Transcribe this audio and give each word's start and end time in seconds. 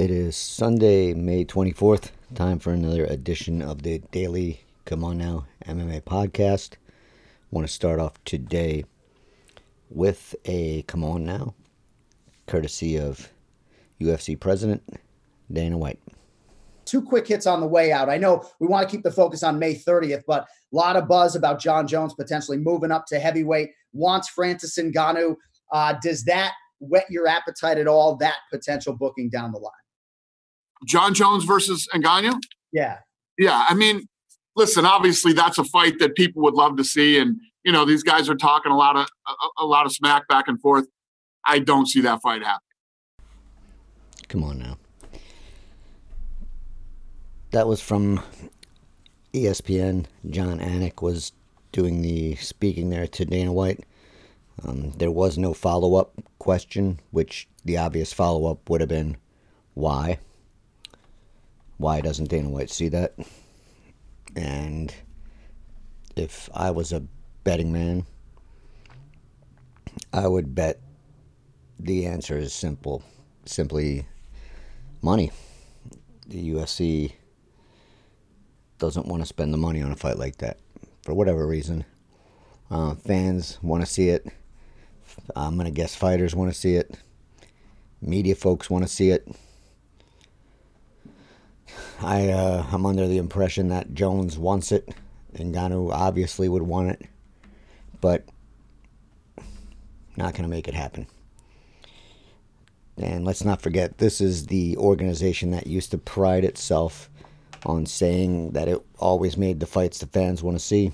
It 0.00 0.10
is 0.10 0.34
Sunday, 0.34 1.12
May 1.12 1.44
24th. 1.44 2.12
Time 2.34 2.58
for 2.58 2.72
another 2.72 3.04
edition 3.04 3.60
of 3.60 3.82
the 3.82 3.98
Daily 4.10 4.62
Come 4.86 5.04
On 5.04 5.18
Now 5.18 5.44
MMA 5.66 6.00
podcast. 6.04 6.76
I 6.76 6.76
Want 7.50 7.66
to 7.66 7.72
start 7.72 8.00
off 8.00 8.14
today 8.24 8.86
with 9.90 10.34
a 10.46 10.84
Come 10.84 11.04
On 11.04 11.26
Now, 11.26 11.52
courtesy 12.46 12.98
of 12.98 13.30
UFC 14.00 14.40
President 14.40 14.82
Dana 15.52 15.76
White. 15.76 16.00
Two 16.86 17.02
quick 17.02 17.28
hits 17.28 17.46
on 17.46 17.60
the 17.60 17.66
way 17.66 17.92
out. 17.92 18.08
I 18.08 18.16
know 18.16 18.48
we 18.58 18.68
want 18.68 18.88
to 18.88 18.90
keep 18.90 19.04
the 19.04 19.12
focus 19.12 19.42
on 19.42 19.58
May 19.58 19.74
30th, 19.74 20.22
but 20.26 20.44
a 20.44 20.46
lot 20.74 20.96
of 20.96 21.08
buzz 21.08 21.36
about 21.36 21.60
Jon 21.60 21.86
Jones 21.86 22.14
potentially 22.14 22.56
moving 22.56 22.90
up 22.90 23.04
to 23.08 23.20
heavyweight, 23.20 23.68
wants 23.92 24.30
Francis 24.30 24.78
Ngannou. 24.78 25.36
Uh, 25.70 25.94
does 26.02 26.24
that 26.24 26.54
whet 26.78 27.04
your 27.10 27.28
appetite 27.28 27.76
at 27.76 27.86
all, 27.86 28.16
that 28.16 28.36
potential 28.50 28.94
booking 28.94 29.28
down 29.28 29.52
the 29.52 29.58
line? 29.58 29.74
Jon 30.86 31.14
Jones 31.14 31.44
versus 31.44 31.88
Ngannou? 31.94 32.34
Yeah. 32.72 32.98
Yeah. 33.38 33.64
I 33.68 33.74
mean, 33.74 34.06
listen, 34.56 34.84
obviously 34.84 35.32
that's 35.32 35.58
a 35.58 35.64
fight 35.64 35.98
that 35.98 36.14
people 36.14 36.42
would 36.42 36.54
love 36.54 36.76
to 36.76 36.84
see. 36.84 37.18
And, 37.18 37.40
you 37.64 37.72
know, 37.72 37.84
these 37.84 38.02
guys 38.02 38.28
are 38.28 38.34
talking 38.34 38.72
a 38.72 38.76
lot 38.76 38.96
of 38.96 39.06
a, 39.26 39.64
a 39.64 39.66
lot 39.66 39.86
of 39.86 39.92
smack 39.92 40.26
back 40.28 40.48
and 40.48 40.60
forth. 40.60 40.86
I 41.44 41.58
don't 41.58 41.86
see 41.86 42.00
that 42.02 42.20
fight 42.22 42.42
happening. 42.42 42.60
Come 44.28 44.44
on 44.44 44.58
now. 44.58 44.78
That 47.50 47.66
was 47.66 47.80
from 47.80 48.22
ESPN. 49.34 50.06
Jon 50.28 50.60
Anik 50.60 51.02
was 51.02 51.32
doing 51.72 52.02
the 52.02 52.36
speaking 52.36 52.90
there 52.90 53.06
to 53.08 53.24
Dana 53.24 53.52
White. 53.52 53.84
Um, 54.64 54.92
there 54.96 55.10
was 55.10 55.38
no 55.38 55.54
follow 55.54 55.94
up 55.94 56.12
question, 56.38 57.00
which 57.10 57.48
the 57.64 57.78
obvious 57.78 58.12
follow 58.12 58.50
up 58.50 58.68
would 58.68 58.80
have 58.80 58.88
been 58.90 59.16
why. 59.74 60.18
Why 61.80 62.02
doesn't 62.02 62.28
Dana 62.28 62.50
White 62.50 62.68
see 62.68 62.88
that? 62.90 63.14
And 64.36 64.94
if 66.14 66.50
I 66.52 66.72
was 66.72 66.92
a 66.92 67.02
betting 67.42 67.72
man, 67.72 68.04
I 70.12 70.28
would 70.28 70.54
bet 70.54 70.78
the 71.78 72.04
answer 72.04 72.36
is 72.36 72.52
simple. 72.52 73.02
Simply 73.46 74.04
money. 75.00 75.32
The 76.26 76.50
UFC 76.50 77.12
doesn't 78.76 79.06
want 79.06 79.22
to 79.22 79.26
spend 79.26 79.54
the 79.54 79.58
money 79.58 79.80
on 79.80 79.90
a 79.90 79.96
fight 79.96 80.18
like 80.18 80.36
that 80.36 80.58
for 81.02 81.14
whatever 81.14 81.46
reason. 81.46 81.86
Uh, 82.70 82.94
fans 82.94 83.58
want 83.62 83.82
to 83.82 83.90
see 83.90 84.10
it. 84.10 84.26
I'm 85.34 85.54
going 85.54 85.64
to 85.64 85.70
guess 85.70 85.94
fighters 85.94 86.34
want 86.34 86.52
to 86.52 86.58
see 86.58 86.74
it. 86.74 86.98
Media 88.02 88.34
folks 88.34 88.68
want 88.68 88.84
to 88.84 88.92
see 88.92 89.08
it. 89.08 89.26
I, 92.00 92.28
uh, 92.28 92.66
I'm 92.72 92.86
under 92.86 93.06
the 93.06 93.18
impression 93.18 93.68
that 93.68 93.94
Jones 93.94 94.38
wants 94.38 94.72
it. 94.72 94.88
Ngannou 95.34 95.92
obviously 95.92 96.48
would 96.48 96.62
want 96.62 96.90
it. 96.90 97.02
But 98.00 98.24
not 100.16 100.34
going 100.34 100.44
to 100.44 100.48
make 100.48 100.68
it 100.68 100.74
happen. 100.74 101.06
And 102.96 103.24
let's 103.24 103.44
not 103.44 103.62
forget, 103.62 103.98
this 103.98 104.20
is 104.20 104.46
the 104.46 104.76
organization 104.76 105.52
that 105.52 105.66
used 105.66 105.90
to 105.92 105.98
pride 105.98 106.44
itself 106.44 107.08
on 107.64 107.86
saying 107.86 108.52
that 108.52 108.68
it 108.68 108.78
always 108.98 109.36
made 109.36 109.60
the 109.60 109.66
fights 109.66 109.98
the 109.98 110.06
fans 110.06 110.42
want 110.42 110.58
to 110.58 110.64
see. 110.64 110.92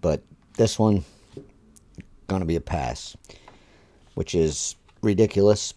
But 0.00 0.22
this 0.56 0.78
one, 0.78 1.04
gonna 2.26 2.44
be 2.44 2.56
a 2.56 2.60
pass, 2.60 3.16
which 4.14 4.34
is 4.34 4.76
ridiculous. 5.02 5.74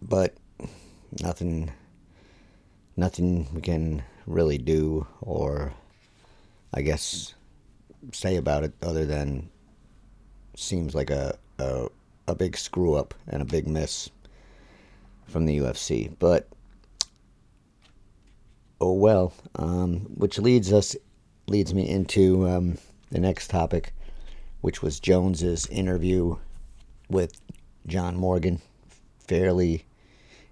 But 0.00 0.34
nothing, 1.20 1.72
nothing 2.96 3.48
we 3.54 3.60
can 3.60 4.02
really 4.26 4.58
do, 4.58 5.06
or 5.20 5.72
I 6.72 6.82
guess 6.82 7.34
say 8.12 8.36
about 8.36 8.64
it, 8.64 8.72
other 8.82 9.04
than 9.06 9.50
seems 10.56 10.94
like 10.94 11.10
a 11.10 11.38
a, 11.58 11.88
a 12.28 12.34
big 12.34 12.56
screw 12.56 12.94
up 12.94 13.14
and 13.28 13.42
a 13.42 13.46
big 13.46 13.66
miss 13.66 14.10
from 15.26 15.46
the 15.46 15.58
UFC. 15.58 16.14
But 16.18 16.48
oh 18.80 18.92
well. 18.92 19.32
Um, 19.56 20.00
which 20.16 20.38
leads 20.38 20.72
us 20.72 20.96
leads 21.46 21.74
me 21.74 21.88
into 21.88 22.48
um, 22.48 22.78
the 23.10 23.20
next 23.20 23.48
topic, 23.48 23.92
which 24.60 24.82
was 24.82 25.00
Jones's 25.00 25.66
interview 25.66 26.36
with 27.08 27.40
John 27.86 28.16
Morgan. 28.16 28.60
Fairly 29.18 29.84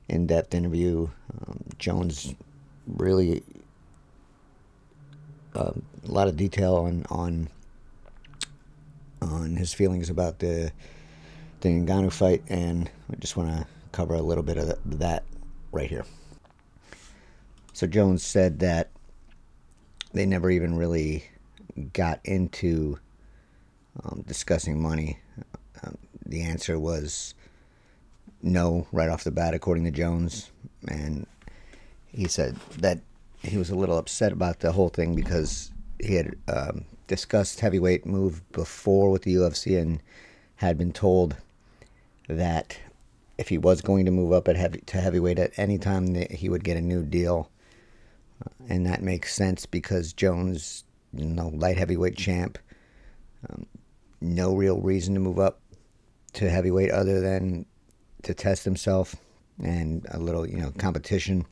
in-depth 0.08 0.54
interview. 0.54 1.08
Um, 1.32 1.64
Jones 1.78 2.34
really 2.86 3.42
uh, 5.54 5.72
a 6.04 6.10
lot 6.10 6.28
of 6.28 6.36
detail 6.36 6.76
on 6.76 7.06
on 7.10 7.48
on 9.20 9.56
his 9.56 9.72
feelings 9.72 10.10
about 10.10 10.38
the 10.38 10.72
the 11.60 11.68
Ngannou 11.68 12.12
fight, 12.12 12.42
and 12.48 12.90
I 13.10 13.16
just 13.16 13.36
want 13.36 13.50
to 13.50 13.66
cover 13.92 14.14
a 14.14 14.22
little 14.22 14.42
bit 14.42 14.56
of 14.56 14.78
that 14.98 15.22
right 15.70 15.88
here. 15.88 16.04
So 17.72 17.86
Jones 17.86 18.22
said 18.22 18.58
that 18.60 18.90
they 20.12 20.26
never 20.26 20.50
even 20.50 20.76
really 20.76 21.24
got 21.92 22.20
into 22.24 22.98
um, 24.02 24.24
discussing 24.26 24.80
money. 24.80 25.20
Um, 25.82 25.96
the 26.26 26.42
answer 26.42 26.78
was 26.78 27.34
no 28.42 28.86
right 28.92 29.08
off 29.08 29.24
the 29.24 29.30
bat, 29.30 29.54
according 29.54 29.84
to 29.84 29.90
Jones. 29.90 30.50
And 30.88 31.26
he 32.12 32.28
said 32.28 32.56
that 32.78 33.00
he 33.42 33.56
was 33.56 33.70
a 33.70 33.76
little 33.76 33.98
upset 33.98 34.32
about 34.32 34.60
the 34.60 34.72
whole 34.72 34.88
thing 34.88 35.14
because 35.14 35.70
he 35.98 36.14
had 36.14 36.34
um, 36.48 36.84
discussed 37.06 37.60
heavyweight 37.60 38.06
move 38.06 38.42
before 38.52 39.10
with 39.10 39.22
the 39.22 39.34
UFC 39.34 39.80
and 39.80 40.00
had 40.56 40.78
been 40.78 40.92
told 40.92 41.36
that 42.28 42.78
if 43.38 43.48
he 43.48 43.58
was 43.58 43.80
going 43.80 44.04
to 44.04 44.10
move 44.10 44.32
up 44.32 44.48
at 44.48 44.56
heavy, 44.56 44.80
to 44.86 45.00
heavyweight 45.00 45.38
at 45.38 45.52
any 45.56 45.78
time, 45.78 46.14
he 46.30 46.48
would 46.48 46.64
get 46.64 46.76
a 46.76 46.80
new 46.80 47.02
deal 47.02 47.50
and 48.68 48.86
that 48.86 49.02
makes 49.02 49.34
sense 49.34 49.66
because 49.66 50.12
Jones, 50.12 50.84
know, 51.12 51.48
light 51.48 51.78
heavyweight 51.78 52.16
champ, 52.16 52.58
um, 53.48 53.66
no 54.20 54.54
real 54.54 54.80
reason 54.80 55.14
to 55.14 55.20
move 55.20 55.38
up 55.38 55.60
to 56.34 56.48
heavyweight 56.48 56.90
other 56.90 57.20
than 57.20 57.66
to 58.22 58.34
test 58.34 58.64
himself 58.64 59.16
and 59.62 60.06
a 60.10 60.18
little, 60.18 60.48
you 60.48 60.56
know, 60.56 60.70
competition. 60.78 61.44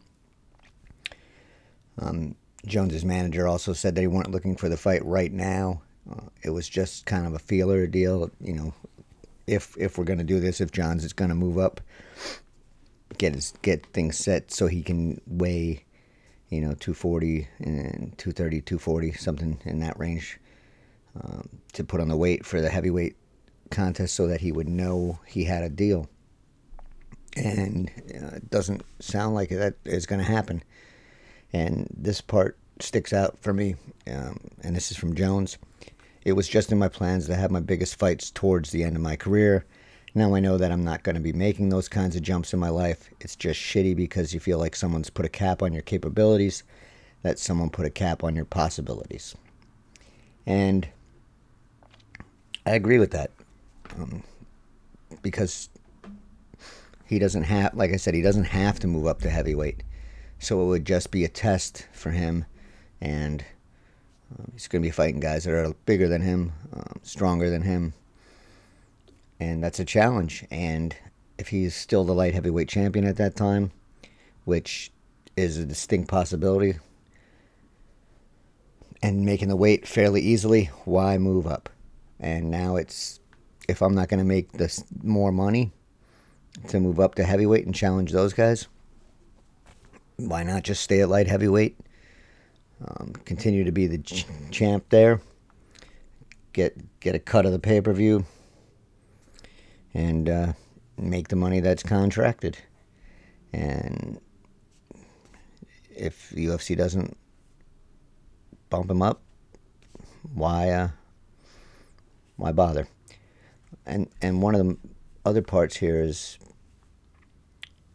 Um, 1.98 2.34
Jones's 2.66 3.04
manager 3.04 3.47
also 3.47 3.72
said 3.72 3.94
that 3.94 4.00
he 4.00 4.06
weren't 4.06 4.31
looking 4.31 4.56
for 4.56 4.69
the 4.69 4.76
fight 4.76 5.04
right 5.04 5.32
now. 5.32 5.82
Uh, 6.10 6.26
it 6.42 6.50
was 6.50 6.69
just 6.69 7.06
kind 7.06 7.26
of 7.26 7.34
a 7.34 7.38
feeler 7.38 7.86
deal, 7.86 8.30
you 8.41 8.54
know. 8.54 8.75
If 9.47 9.76
if 9.76 9.98
we're 9.98 10.04
gonna 10.04 10.25
do 10.25 10.38
this, 10.38 10.60
if 10.60 10.70
Jones 10.70 11.04
is 11.04 11.12
gonna 11.12 11.34
move 11.34 11.59
up, 11.59 11.80
get 13.19 13.34
his, 13.34 13.53
get 13.62 13.86
things 13.86 14.16
set 14.16 14.53
so 14.53 14.66
he 14.66 14.82
can 14.82 15.20
weigh 15.26 15.84
you 16.50 16.60
know, 16.60 16.75
240 16.75 17.48
and 17.60 18.12
230, 18.19 18.60
240, 18.60 19.12
something 19.12 19.59
in 19.64 19.78
that 19.80 19.98
range, 19.98 20.38
um, 21.20 21.48
to 21.72 21.84
put 21.84 22.00
on 22.00 22.09
the 22.09 22.16
weight 22.16 22.44
for 22.44 22.60
the 22.60 22.69
heavyweight 22.69 23.16
contest 23.70 24.14
so 24.16 24.26
that 24.26 24.41
he 24.41 24.50
would 24.50 24.69
know 24.69 25.20
he 25.26 25.44
had 25.44 25.62
a 25.62 25.69
deal. 25.69 26.09
And 27.36 27.91
uh, 28.14 28.36
it 28.36 28.50
doesn't 28.50 28.82
sound 28.98 29.34
like 29.34 29.50
that 29.50 29.74
is 29.84 30.06
going 30.06 30.20
to 30.20 30.30
happen. 30.30 30.62
And 31.52 31.88
this 31.96 32.20
part 32.20 32.58
sticks 32.80 33.12
out 33.12 33.38
for 33.41 33.52
me, 33.52 33.76
um, 34.10 34.38
and 34.62 34.74
this 34.74 34.91
is 34.91 34.97
from 34.97 35.15
Jones. 35.15 35.59
It 36.24 36.32
was 36.32 36.48
just 36.48 36.71
in 36.72 36.78
my 36.78 36.88
plans 36.88 37.27
to 37.27 37.36
have 37.36 37.50
my 37.50 37.60
biggest 37.60 37.97
fights 37.97 38.30
towards 38.30 38.71
the 38.71 38.84
end 38.84 38.97
of 38.97 39.03
my 39.03 39.16
career 39.16 39.65
now 40.15 40.34
I 40.34 40.41
know 40.41 40.59
that 40.59 40.72
I'm 40.72 40.84
not 40.84 41.04
going 41.04 41.15
to 41.15 41.21
be 41.21 41.32
making 41.32 41.68
those 41.68 41.88
kinds 41.88 42.16
of 42.16 42.22
jumps 42.22 42.53
in 42.53 42.59
my 42.59 42.68
life. 42.68 43.10
It's 43.21 43.36
just 43.36 43.60
shitty 43.60 43.94
because 43.94 44.34
you 44.34 44.41
feel 44.41 44.59
like 44.59 44.74
someone's 44.74 45.10
put 45.10 45.24
a 45.24 45.28
cap 45.28 45.62
on 45.62 45.72
your 45.72 45.83
capabilities, 45.83 46.65
that 47.22 47.38
someone 47.38 47.71
put 47.71 47.86
a 47.86 47.91
cap 47.91 48.24
on 48.24 48.34
your 48.34 48.44
possibilities. 48.44 49.36
And 50.47 50.88
I 52.66 52.72
agree 52.72 52.98
with 52.98 53.12
that. 53.12 53.30
Um, 53.97 54.24
because 55.22 55.68
he 57.10 57.18
doesn't 57.18 57.42
have, 57.42 57.74
like 57.74 57.92
I 57.92 57.97
said, 57.97 58.15
he 58.15 58.22
doesn't 58.22 58.45
have 58.45 58.78
to 58.78 58.86
move 58.86 59.07
up 59.07 59.21
to 59.22 59.30
heavyweight. 59.30 59.83
So 60.39 60.62
it 60.62 60.66
would 60.66 60.86
just 60.86 61.10
be 61.10 61.24
a 61.24 61.28
test 61.28 61.89
for 61.92 62.10
him. 62.12 62.47
And 63.01 63.45
uh, 64.33 64.45
he's 64.53 64.68
going 64.68 64.80
to 64.80 64.86
be 64.86 64.92
fighting 64.92 65.18
guys 65.18 65.42
that 65.45 65.54
are 65.54 65.74
bigger 65.86 66.07
than 66.07 66.22
him, 66.22 66.53
um, 66.72 67.01
stronger 67.03 67.51
than 67.51 67.62
him, 67.62 67.95
and 69.41 69.65
that's 69.65 69.80
a 69.80 69.84
challenge. 69.84 70.45
And 70.53 70.95
if 71.36 71.48
he's 71.48 71.74
still 71.74 72.04
the 72.04 72.15
light 72.15 72.34
heavyweight 72.34 72.68
champion 72.68 73.07
at 73.07 73.16
that 73.16 73.34
time, 73.34 73.72
which 74.45 74.92
is 75.36 75.57
a 75.57 75.65
distinct 75.65 76.09
possibility, 76.09 76.78
and 79.03 79.24
making 79.24 79.48
the 79.48 79.57
weight 79.57 79.89
fairly 79.89 80.21
easily, 80.21 80.66
why 80.84 81.18
move 81.18 81.47
up? 81.47 81.71
And 82.21 82.51
now 82.51 82.77
it's 82.77 83.18
if 83.66 83.83
I'm 83.83 83.95
not 83.95 84.09
going 84.09 84.18
to 84.18 84.24
make 84.24 84.53
this 84.53 84.84
more 85.03 85.33
money, 85.33 85.72
to 86.68 86.80
move 86.80 87.00
up 87.00 87.14
to 87.16 87.24
heavyweight 87.24 87.66
and 87.66 87.74
challenge 87.74 88.12
those 88.12 88.32
guys. 88.32 88.66
Why 90.16 90.42
not 90.42 90.64
just 90.64 90.82
stay 90.82 91.00
at 91.00 91.08
light 91.08 91.26
heavyweight? 91.26 91.78
Um, 92.86 93.12
continue 93.24 93.64
to 93.64 93.72
be 93.72 93.86
the 93.86 93.98
ch- 93.98 94.26
champ 94.50 94.84
there. 94.91 95.20
Get 96.52 97.00
get 97.00 97.14
a 97.14 97.18
cut 97.18 97.47
of 97.47 97.52
the 97.52 97.58
pay 97.58 97.80
per 97.80 97.92
view, 97.92 98.24
and 99.94 100.28
uh, 100.28 100.52
make 100.98 101.28
the 101.28 101.36
money 101.36 101.60
that's 101.60 101.82
contracted. 101.82 102.58
And 103.52 104.20
if 105.94 106.30
the 106.30 106.47
UFC 106.47 106.76
doesn't 106.76 107.16
bump 108.70 108.91
him 108.91 109.02
up, 109.02 109.20
why 110.34 110.70
uh, 110.70 110.88
why 112.36 112.52
bother? 112.52 112.88
And 113.86 114.08
and 114.22 114.42
one 114.42 114.54
of 114.54 114.66
the 114.66 114.76
other 115.25 115.43
parts 115.43 115.77
here 115.77 116.03
is 116.03 116.39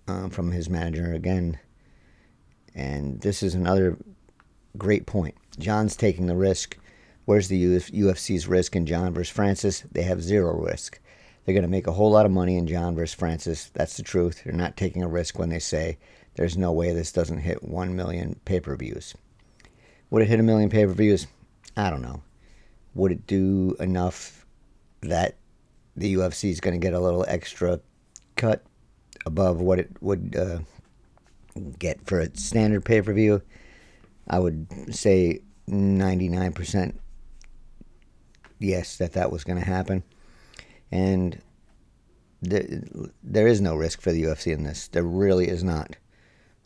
uh, 0.08 0.30
from 0.30 0.52
his 0.52 0.70
manager 0.70 1.14
again, 1.14 1.60
and 2.74 3.22
this 3.22 3.42
is 3.42 3.56
another 3.56 3.98
great 4.78 5.06
point. 5.06 5.36
Jon's 5.58 5.96
taking 5.96 6.28
the 6.28 6.36
risk. 6.36 6.78
Where's 7.26 7.48
the 7.48 7.80
UFC's 7.80 8.48
risk 8.48 8.76
in 8.76 8.86
Jon 8.86 9.14
versus 9.14 9.34
Francis? 9.34 9.84
They 9.92 10.04
have 10.04 10.22
zero 10.22 10.54
risk. 10.54 11.00
They're 11.44 11.54
going 11.54 11.64
to 11.64 11.70
make 11.70 11.88
a 11.88 11.94
whole 11.94 12.12
lot 12.12 12.26
of 12.26 12.32
money 12.32 12.58
in 12.58 12.68
John 12.68 12.96
versus 12.96 13.16
Francis. 13.16 13.70
That's 13.74 13.98
the 13.98 14.04
truth. 14.04 14.44
They're 14.44 14.54
not 14.54 14.78
taking 14.78 15.04
a 15.04 15.08
risk 15.08 15.40
when 15.40 15.50
they 15.50 15.60
say 15.60 15.98
there's 16.36 16.58
no 16.58 16.72
way 16.72 16.92
this 16.92 17.12
doesn't 17.12 17.40
hit 17.40 17.64
1 17.64 17.96
million 17.96 18.40
pay 18.46 18.60
per 18.60 18.76
views. 18.76 19.16
Would 20.10 20.24
it 20.24 20.28
hit 20.28 20.40
a 20.40 20.44
million 20.44 20.70
pay 20.70 20.86
per 20.86 20.94
views? 20.94 21.28
I 21.78 21.90
don't 21.90 22.02
know. 22.02 22.22
Would 22.94 23.12
it 23.12 23.28
do 23.28 23.76
enough 23.80 24.46
that 25.02 25.36
the 25.96 26.16
UFC 26.16 26.50
is 26.50 26.60
going 26.60 26.80
to 26.80 26.86
get 26.86 26.94
a 26.94 27.00
little 27.00 27.26
extra 27.28 27.80
cut 28.36 28.64
above 29.26 29.62
what 29.62 29.80
it 29.80 29.92
would 30.02 30.36
uh, 30.38 30.60
get 31.80 32.06
for 32.06 32.20
a 32.20 32.36
standard 32.38 32.86
pay 32.86 33.02
per 33.02 33.14
view? 33.14 33.42
I 34.28 34.40
would 34.40 34.94
say 34.94 35.42
99% 35.70 36.96
yes, 38.60 38.98
that 38.98 39.14
that 39.14 39.32
was 39.32 39.44
going 39.44 39.60
to 39.60 39.66
happen. 39.66 40.04
And 40.92 41.42
there, 42.42 42.66
there 43.24 43.48
is 43.48 43.62
no 43.62 43.76
risk 43.76 44.02
for 44.02 44.12
the 44.12 44.24
UFC 44.24 44.54
in 44.54 44.64
this. 44.64 44.88
There 44.88 45.04
really 45.04 45.48
is 45.48 45.64
not. 45.64 45.96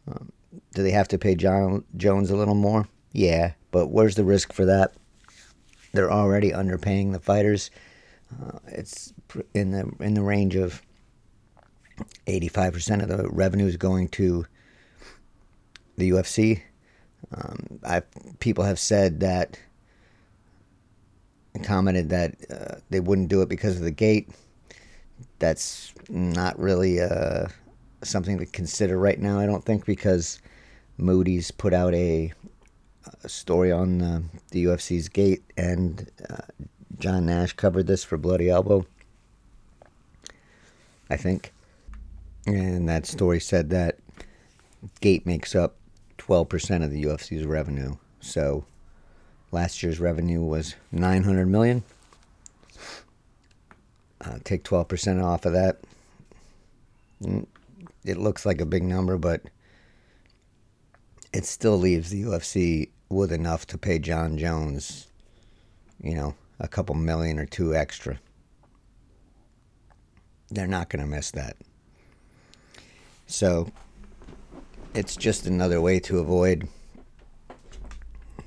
Um, 0.07 0.31
do 0.73 0.83
they 0.83 0.91
have 0.91 1.07
to 1.09 1.17
pay 1.17 1.35
Jon 1.35 1.83
Jones 1.95 2.29
a 2.29 2.35
little 2.35 2.55
more? 2.55 2.87
Yeah, 3.11 3.53
but 3.71 3.87
where's 3.87 4.15
the 4.15 4.23
risk 4.23 4.53
for 4.53 4.65
that? 4.65 4.93
They're 5.93 6.11
already 6.11 6.51
underpaying 6.51 7.11
the 7.11 7.19
fighters. 7.19 7.71
Uh, 8.31 8.59
it's 8.67 9.13
in 9.53 9.71
the 9.71 9.91
in 9.99 10.13
the 10.13 10.21
range 10.21 10.55
of 10.55 10.81
85% 12.27 13.03
of 13.03 13.09
the 13.09 13.29
revenue 13.29 13.65
is 13.65 13.77
going 13.77 14.07
to 14.09 14.45
the 15.97 16.11
UFC. 16.11 16.61
Um, 17.35 17.79
I 17.83 18.01
people 18.39 18.63
have 18.63 18.79
said 18.79 19.19
that 19.19 19.59
commented 21.63 22.09
that 22.09 22.35
uh, 22.49 22.75
they 22.89 22.99
wouldn't 22.99 23.29
do 23.29 23.41
it 23.41 23.49
because 23.49 23.75
of 23.75 23.83
the 23.83 23.91
gate. 23.91 24.29
That's 25.39 25.93
not 26.07 26.57
really 26.59 27.01
uh, 27.01 27.47
something 28.03 28.37
to 28.37 28.45
consider 28.45 28.97
right 28.97 29.19
now. 29.19 29.39
I 29.39 29.45
don't 29.45 29.63
think 29.63 29.85
because 29.85 30.39
Moody's 30.97 31.51
put 31.51 31.73
out 31.73 31.93
a, 31.93 32.31
a 33.23 33.29
story 33.29 33.71
on 33.71 33.97
the, 33.97 34.23
the, 34.51 34.65
UFC's 34.65 35.09
gate, 35.09 35.43
and 35.57 36.09
uh, 36.29 36.37
John 36.99 37.25
Nash 37.25 37.53
covered 37.53 37.87
this 37.87 38.03
for 38.03 38.17
Bloody 38.17 38.49
Elbow. 38.49 38.85
I 41.09 41.17
think, 41.17 41.53
and 42.45 42.87
that 42.87 43.05
story 43.05 43.39
said 43.39 43.69
that 43.69 43.97
gate 45.01 45.25
makes 45.25 45.55
up 45.55 45.75
12% 46.17 46.83
of 46.83 46.91
the 46.91 47.03
UFC's 47.03 47.45
revenue. 47.45 47.95
So 48.19 48.65
last 49.51 49.81
year's 49.81 49.99
revenue 49.99 50.41
was 50.41 50.75
900 50.91 51.47
million. 51.47 51.83
Uh, 54.21 54.37
take 54.43 54.63
12% 54.63 55.23
off 55.23 55.45
of 55.45 55.53
that. 55.53 55.79
Mm, 57.23 57.47
it 58.03 58.17
looks 58.17 58.45
like 58.45 58.59
a 58.59 58.65
big 58.65 58.83
number, 58.83 59.17
but 59.17 59.41
it 61.33 61.45
still 61.45 61.77
leaves 61.77 62.09
the 62.09 62.23
UFC 62.23 62.89
with 63.07 63.31
enough 63.31 63.65
to 63.67 63.77
pay 63.77 63.97
Jon 63.97 64.37
Jones, 64.37 65.07
you 66.03 66.15
know, 66.15 66.35
a 66.59 66.67
couple 66.67 66.95
million 66.95 67.39
or 67.39 67.45
two 67.45 67.75
extra. 67.75 68.19
They're 70.49 70.67
not 70.67 70.89
going 70.89 71.03
to 71.03 71.09
miss 71.09 71.31
that. 71.31 71.55
So 73.27 73.71
it's 74.93 75.15
just 75.15 75.45
another 75.45 75.79
way 75.79 75.99
to 76.01 76.19
avoid 76.19 76.67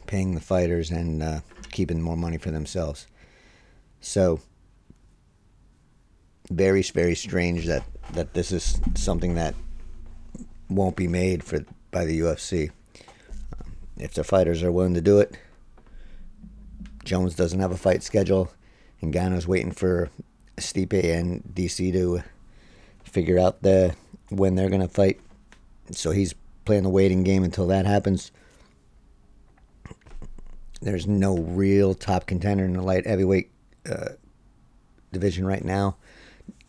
paying 0.06 0.34
the 0.34 0.40
fighters 0.40 0.90
and 0.90 1.22
uh, 1.22 1.40
keeping 1.70 2.02
more 2.02 2.16
money 2.16 2.36
for 2.36 2.50
themselves. 2.50 3.06
So 4.00 4.40
very 6.50 6.82
very 6.82 7.14
strange 7.14 7.66
that 7.66 7.84
that 8.12 8.34
this 8.34 8.52
is 8.52 8.80
something 8.94 9.36
that 9.36 9.54
won't 10.68 10.96
be 10.96 11.08
made 11.08 11.42
for 11.44 11.64
by 11.90 12.04
the 12.04 12.20
UFC. 12.20 12.70
Um, 13.58 13.72
if 13.98 14.14
the 14.14 14.24
fighters 14.24 14.62
are 14.62 14.72
willing 14.72 14.94
to 14.94 15.00
do 15.00 15.18
it, 15.20 15.36
Jones 17.04 17.34
doesn't 17.34 17.60
have 17.60 17.72
a 17.72 17.76
fight 17.76 18.02
schedule, 18.02 18.52
and 19.00 19.12
Ngannou's 19.12 19.46
waiting 19.46 19.72
for 19.72 20.10
Stipe 20.56 21.04
and 21.04 21.42
DC 21.54 21.92
to 21.92 22.22
figure 23.04 23.38
out 23.38 23.62
the 23.62 23.94
when 24.30 24.54
they're 24.54 24.70
gonna 24.70 24.88
fight 24.88 25.20
so 25.90 26.10
he's 26.10 26.34
playing 26.64 26.84
the 26.84 26.88
waiting 26.88 27.24
game 27.24 27.42
until 27.42 27.66
that 27.66 27.86
happens. 27.86 28.30
There's 30.80 31.06
no 31.06 31.36
real 31.38 31.94
top 31.94 32.26
contender 32.26 32.64
in 32.64 32.72
the 32.74 32.82
light 32.82 33.06
heavyweight 33.06 33.50
uh, 33.88 34.10
division 35.12 35.46
right 35.46 35.64
now. 35.64 35.96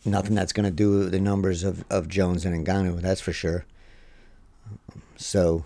Nothing 0.04 0.34
that's 0.34 0.52
going 0.52 0.64
to 0.64 0.70
do 0.70 1.08
the 1.08 1.18
numbers 1.18 1.64
of, 1.64 1.84
of 1.90 2.08
Jones 2.08 2.44
and 2.44 2.66
Ngannou, 2.66 3.00
that's 3.00 3.20
for 3.20 3.32
sure. 3.32 3.64
So, 5.16 5.64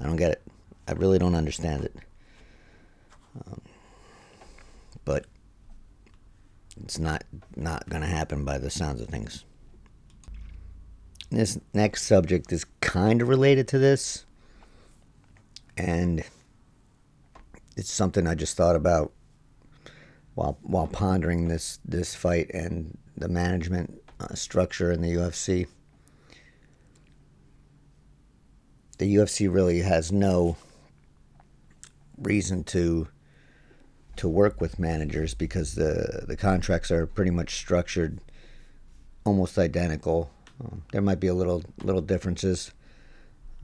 I 0.00 0.04
don't 0.04 0.16
get 0.16 0.32
it. 0.32 0.42
I 0.88 0.92
really 0.92 1.18
don't 1.18 1.36
understand 1.36 1.84
it. 1.84 1.94
Um, 3.36 3.60
but 5.04 5.26
it's 6.82 6.98
not 6.98 7.24
not 7.56 7.88
going 7.88 8.02
to 8.02 8.08
happen 8.08 8.44
by 8.44 8.58
the 8.58 8.70
sounds 8.70 9.00
of 9.00 9.08
things. 9.08 9.44
This 11.30 11.58
next 11.72 12.04
subject 12.04 12.52
is 12.52 12.64
kind 12.80 13.22
of 13.22 13.28
related 13.28 13.68
to 13.68 13.78
this, 13.78 14.24
and 15.76 16.24
it's 17.76 17.92
something 17.92 18.26
I 18.26 18.34
just 18.34 18.56
thought 18.56 18.76
about 18.76 19.12
while 20.34 20.58
while 20.62 20.86
pondering 20.86 21.48
this 21.48 21.78
this 21.84 22.14
fight 22.14 22.50
and 22.52 22.98
the 23.16 23.28
management 23.28 24.02
uh, 24.18 24.34
structure 24.34 24.90
in 24.90 25.02
the 25.02 25.14
UFC. 25.14 25.66
The 28.98 29.14
UFC 29.14 29.52
really 29.52 29.80
has 29.80 30.12
no 30.12 30.56
reason 32.18 32.64
to 32.64 33.08
to 34.20 34.28
work 34.28 34.60
with 34.60 34.78
managers 34.78 35.34
because 35.34 35.74
the 35.74 36.24
the 36.26 36.36
contracts 36.36 36.90
are 36.90 37.06
pretty 37.06 37.30
much 37.30 37.56
structured 37.56 38.20
almost 39.24 39.58
identical 39.58 40.30
um, 40.62 40.82
there 40.92 41.02
might 41.02 41.20
be 41.20 41.26
a 41.26 41.34
little 41.34 41.62
little 41.82 42.02
differences, 42.02 42.72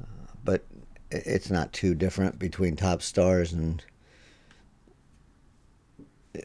uh, 0.01 0.33
but 0.45 0.65
it's 1.11 1.51
not 1.51 1.73
too 1.73 1.95
different 1.95 2.39
between 2.39 2.77
top 2.77 3.03
stars 3.03 3.53
and 3.53 3.85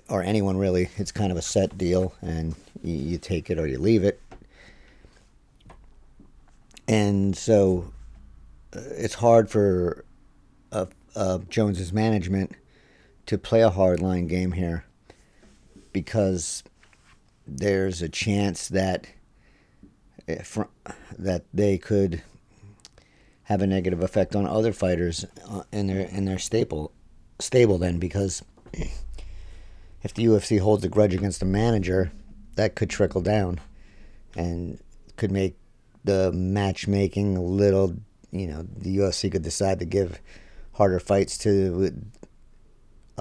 or 0.10 0.24
anyone 0.24 0.58
really. 0.58 0.90
It's 0.98 1.12
kind 1.12 1.32
of 1.32 1.38
a 1.38 1.42
set 1.42 1.78
deal, 1.78 2.14
and 2.22 2.56
you, 2.84 2.96
you 2.96 3.18
take 3.18 3.50
it 3.50 3.58
or 3.58 3.68
you 3.68 3.78
leave 3.78 4.04
it. 4.04 4.22
And 6.88 7.38
so, 7.38 7.94
uh, 8.76 8.82
it's 8.98 9.14
hard 9.14 9.50
for 9.50 10.04
uh, 10.74 10.88
uh, 11.16 11.40
Jones's 11.50 11.94
management 11.94 12.52
to 13.32 13.38
play 13.38 13.62
a 13.62 13.70
hard 13.70 14.02
line 14.02 14.28
game 14.28 14.52
here 14.52 14.84
because 15.94 16.66
there's 17.48 18.02
a 18.02 18.10
chance 18.10 18.68
that 18.68 19.08
that 21.18 21.46
they 21.54 21.78
could 21.78 22.22
have 23.44 23.62
a 23.62 23.68
negative 23.68 24.04
effect 24.04 24.36
on 24.36 24.46
other 24.46 24.74
fighters 24.74 25.26
uh, 25.50 25.64
in 25.72 25.88
their 25.88 26.02
in 26.02 26.26
their 26.26 26.38
staple 26.38 26.92
stable 27.40 27.78
then 27.78 28.00
because 28.00 28.44
if 28.74 30.14
the 30.14 30.26
UFC 30.26 30.60
holds 30.60 30.84
a 30.84 30.90
grudge 30.90 31.14
against 31.14 31.40
the 31.40 31.46
manager, 31.46 32.12
that 32.56 32.76
could 32.76 32.90
trickle 32.90 33.22
down 33.22 33.62
and 34.36 34.78
could 35.16 35.32
make 35.32 35.56
the 36.04 36.34
matchmaking 36.34 37.38
a 37.38 37.42
little. 37.42 37.96
You 38.32 38.48
know, 38.48 38.68
the 38.76 38.98
UFC 38.98 39.32
could 39.32 39.44
decide 39.44 39.80
to 39.80 39.86
give 39.86 40.20
harder 40.74 41.00
fights 41.00 41.38
to 41.38 41.94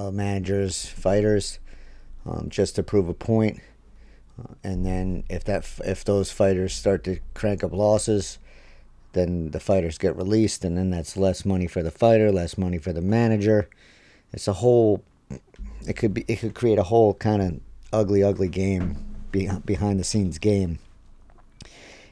uh, 0.00 0.10
managers, 0.10 0.86
fighters, 0.86 1.58
um, 2.24 2.46
just 2.48 2.76
to 2.76 2.82
prove 2.82 3.08
a 3.08 3.14
point. 3.14 3.60
Uh, 4.38 4.54
and 4.64 4.86
then 4.86 5.24
if 5.28 5.44
that 5.44 5.66
if 5.84 6.04
those 6.04 6.30
fighters 6.30 6.72
start 6.72 7.04
to 7.04 7.18
crank 7.34 7.62
up 7.62 7.72
losses, 7.72 8.38
then 9.12 9.50
the 9.50 9.60
fighters 9.60 9.98
get 9.98 10.16
released, 10.16 10.64
and 10.64 10.78
then 10.78 10.90
that's 10.90 11.16
less 11.16 11.44
money 11.44 11.66
for 11.66 11.82
the 11.82 11.90
fighter, 11.90 12.32
less 12.32 12.56
money 12.56 12.78
for 12.78 12.92
the 12.92 13.02
manager. 13.02 13.68
It's 14.32 14.48
a 14.48 14.54
whole. 14.54 15.02
It 15.86 15.94
could 15.94 16.14
be. 16.14 16.24
It 16.28 16.36
could 16.36 16.54
create 16.54 16.78
a 16.78 16.84
whole 16.84 17.14
kind 17.14 17.42
of 17.42 17.60
ugly, 17.92 18.22
ugly 18.22 18.48
game, 18.48 18.96
behind 19.30 20.00
the 20.00 20.04
scenes 20.04 20.38
game. 20.38 20.78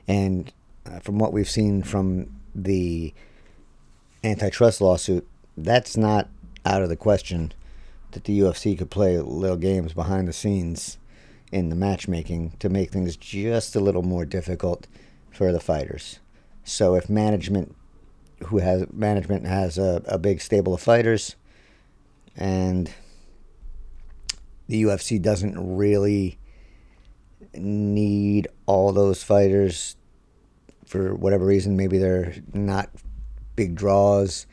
And 0.07 0.53
uh, 0.87 1.01
from 1.01 1.19
what 1.19 1.33
we've 1.33 1.49
seen 1.49 1.83
from 1.83 2.35
the 2.55 3.15
antitrust 4.25 4.81
lawsuit, 4.81 5.27
that's 5.57 5.97
not 5.97 6.29
out 6.65 6.83
of 6.83 6.89
the 6.89 6.97
question 6.97 7.53
that 8.13 8.25
the 8.25 8.39
UFC 8.39 8.77
could 8.77 8.91
play 8.91 9.19
little 9.19 9.57
games 9.57 9.93
behind 9.93 10.29
the 10.29 10.33
scenes 10.33 10.99
in 11.53 11.69
the 11.69 11.77
matchmaking 11.77 12.53
to 12.59 12.69
make 12.69 12.91
things 12.91 13.17
just 13.17 13.75
a 13.75 13.81
little 13.81 14.03
more 14.03 14.25
difficult 14.25 14.87
for 15.31 15.53
the 15.53 15.61
fighters. 15.61 16.21
So 16.65 16.95
if 16.95 17.09
management 17.09 17.75
who 18.47 18.59
has 18.59 18.87
management 18.93 19.47
has 19.47 19.79
a, 19.79 20.03
a 20.07 20.19
big 20.19 20.41
stable 20.41 20.75
of 20.75 20.81
fighters 20.81 21.35
and 22.37 22.93
the 24.69 24.83
UFC 24.83 25.21
doesn't 25.21 25.77
really 25.77 26.39
need 27.55 28.49
all 28.67 28.93
those 28.93 29.23
fighters 29.23 29.97
for 30.87 31.15
whatever 31.15 31.45
reason. 31.45 31.77
Maybe 31.77 31.99
they're 31.99 32.35
not 32.53 32.91
big 33.57 33.75
draws, 33.75 34.47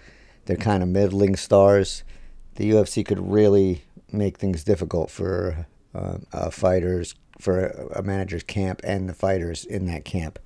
they're 0.46 0.58
kind 0.58 0.82
of 0.82 0.90
middling 0.90 1.36
stars. 1.36 2.04
The 2.56 2.72
UFC 2.72 3.06
could 3.06 3.20
really 3.20 3.84
make 4.12 4.38
things 4.38 4.64
difficult 4.64 5.12
for 5.12 5.68
uh, 5.94 6.18
uh, 6.32 6.50
fighters, 6.50 7.16
for 7.40 7.66
a, 7.66 8.00
a 8.00 8.04
manager's 8.04 8.44
camp, 8.44 8.82
and 8.84 9.10
the 9.10 9.14
fighters 9.14 9.66
in 9.66 9.86
that 9.88 10.06
camp. 10.06 10.40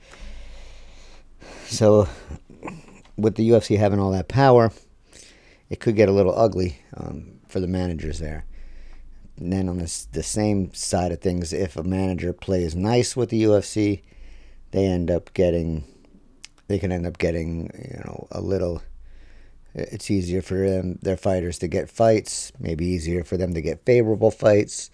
So, 1.66 2.08
with 3.18 3.36
the 3.36 3.50
UFC 3.50 3.78
having 3.78 4.00
all 4.00 4.12
that 4.12 4.28
power, 4.28 4.72
it 5.70 5.80
could 5.80 5.96
get 5.96 6.10
a 6.10 6.12
little 6.12 6.38
ugly 6.38 6.82
um, 6.96 7.40
for 7.48 7.60
the 7.60 7.68
managers 7.68 8.20
there. 8.20 8.46
And 9.38 9.54
then 9.54 9.70
on 9.70 9.78
this, 9.78 10.06
the 10.12 10.24
same 10.24 10.74
side 10.74 11.12
of 11.12 11.22
things, 11.22 11.54
if 11.54 11.78
a 11.78 11.84
manager 11.84 12.34
plays 12.34 12.76
nice 12.76 13.16
with 13.16 13.30
the 13.30 13.44
UFC, 13.44 14.02
they 14.72 14.86
end 14.86 15.10
up 15.10 15.34
getting, 15.34 15.84
they 16.68 16.78
can 16.80 16.92
end 16.92 17.08
up 17.08 17.18
getting, 17.18 17.72
you 17.92 18.02
know, 18.06 18.28
a 18.32 18.42
little. 18.42 18.82
It's 19.74 20.10
easier 20.10 20.42
for 20.42 20.70
them, 20.70 21.00
their 21.02 21.18
fighters 21.18 21.60
to 21.60 21.68
get 21.68 21.90
fights. 21.90 22.52
Maybe 22.60 22.86
easier 22.86 23.24
for 23.24 23.38
them 23.38 23.54
to 23.54 23.62
get 23.62 23.86
favorable 23.86 24.32
fights. 24.32 24.90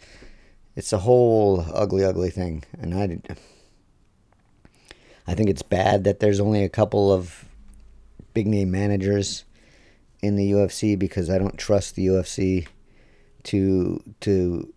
It's 0.75 0.91
a 0.91 0.99
whole 0.99 1.65
ugly, 1.73 2.03
ugly 2.03 2.29
thing, 2.29 2.63
and 2.79 2.93
I. 2.93 3.19
I 5.27 5.33
think 5.33 5.49
it's 5.49 5.63
bad 5.63 6.03
that 6.03 6.19
there's 6.19 6.39
only 6.39 6.63
a 6.63 6.69
couple 6.69 7.11
of 7.11 7.45
big 8.33 8.45
name 8.45 8.69
managers 8.69 9.43
in 10.21 10.35
the 10.35 10.51
UFC 10.51 10.97
because 10.99 11.29
I 11.29 11.37
don't 11.37 11.57
trust 11.57 11.95
the 11.95 12.07
UFC 12.07 12.67
to 13.43 14.03
to 14.21 14.73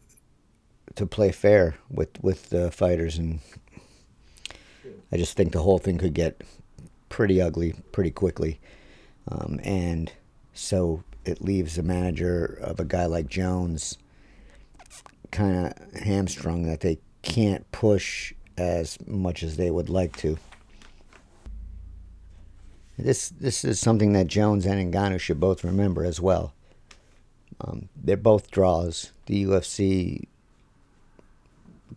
to 0.95 1.07
play 1.07 1.33
fair 1.33 1.75
with 1.91 2.23
with 2.23 2.51
the 2.51 2.71
fighters, 2.71 3.19
and 3.19 3.41
I 5.13 5.17
just 5.17 5.37
think 5.37 5.53
the 5.53 5.63
whole 5.63 5.79
thing 5.79 5.99
could 5.99 6.15
get 6.15 6.43
pretty 7.09 7.43
ugly 7.43 7.75
pretty 7.93 8.11
quickly, 8.11 8.61
um, 9.31 9.61
and 9.63 10.13
so 10.55 11.03
it 11.25 11.43
leaves 11.43 11.77
the 11.77 11.83
manager 11.83 12.59
of 12.63 12.81
a 12.81 12.85
guy 12.85 13.07
like 13.07 13.29
Jones 13.29 13.99
kind 15.31 15.67
of 15.67 16.01
hamstrung 16.01 16.65
that 16.65 16.81
they 16.81 16.99
can't 17.23 17.71
push 17.71 18.33
as 18.57 18.99
much 19.07 19.43
as 19.43 19.57
they 19.57 19.71
would 19.71 19.89
like 19.89 20.17
to. 20.17 20.39
This 22.97 23.29
this 23.29 23.65
is 23.65 23.79
something 23.79 24.13
that 24.15 24.27
Jones 24.27 24.67
and 24.67 24.93
Ngannou 24.93 25.21
should 25.21 25.39
both 25.39 25.63
remember 25.63 26.05
as 26.05 26.21
well. 26.21 26.53
Um, 27.61 27.89
they're 27.97 28.17
both 28.17 28.51
draws. 28.51 29.13
The 29.27 29.45
UFC 29.45 30.27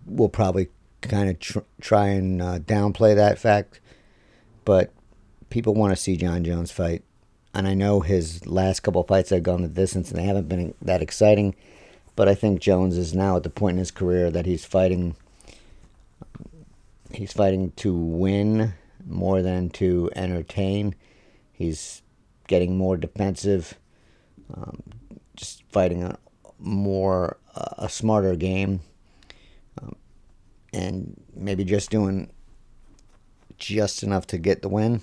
will 0.06 0.30
probably 0.30 0.68
kind 1.02 1.30
of 1.30 1.40
tr- 1.40 1.60
try 1.80 2.10
and 2.10 2.42
uh, 2.42 2.60
downplay 2.60 3.16
that 3.16 3.40
fact, 3.40 3.80
but 4.66 4.92
people 5.50 5.74
want 5.74 5.92
to 5.92 5.96
see 5.96 6.16
Jon 6.18 6.44
Jones 6.44 6.72
fight. 6.72 7.04
And 7.54 7.68
I 7.68 7.74
know 7.74 8.00
his 8.00 8.46
last 8.48 8.80
couple 8.82 9.04
fights 9.04 9.30
have 9.32 9.44
gone 9.44 9.62
the 9.62 9.68
distance 9.68 10.10
and 10.10 10.20
they 10.20 10.24
haven't 10.24 10.48
been 10.48 10.74
that 10.82 11.02
exciting, 11.02 11.56
but 12.16 12.30
I 12.30 12.36
think 12.36 12.62
Jones 12.62 12.98
is 12.98 13.14
now 13.14 13.36
at 13.36 13.44
the 13.44 13.50
point 13.50 13.76
in 13.76 13.80
his 13.80 13.92
career 13.92 14.32
that 14.32 14.46
he's 14.46 14.64
fighting. 14.64 15.16
He's 17.14 17.34
fighting 17.34 17.72
to 17.78 17.94
win 17.94 18.74
more 19.06 19.42
than 19.42 19.70
to 19.72 20.10
entertain. 20.16 20.96
He's 21.52 22.02
getting 22.48 22.78
more 22.78 22.96
defensive. 22.96 23.78
Um, 24.54 24.82
just 25.36 25.64
fighting 25.72 26.04
a 26.04 26.18
more 26.60 27.38
uh, 27.56 27.76
a 27.80 27.90
smarter 27.90 28.36
game, 28.36 28.82
um, 29.82 29.96
and 30.74 31.20
maybe 31.34 31.64
just 31.64 31.90
doing 31.90 32.32
just 33.58 34.04
enough 34.04 34.28
to 34.28 34.38
get 34.38 34.62
the 34.62 34.70
win. 34.70 35.02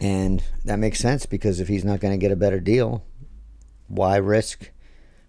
And 0.00 0.42
that 0.64 0.78
makes 0.78 0.98
sense 0.98 1.26
because 1.26 1.60
if 1.60 1.68
he's 1.68 1.84
not 1.84 2.00
going 2.00 2.12
to 2.12 2.18
get 2.18 2.32
a 2.32 2.36
better 2.36 2.60
deal, 2.60 3.04
why 3.88 4.16
risk? 4.16 4.70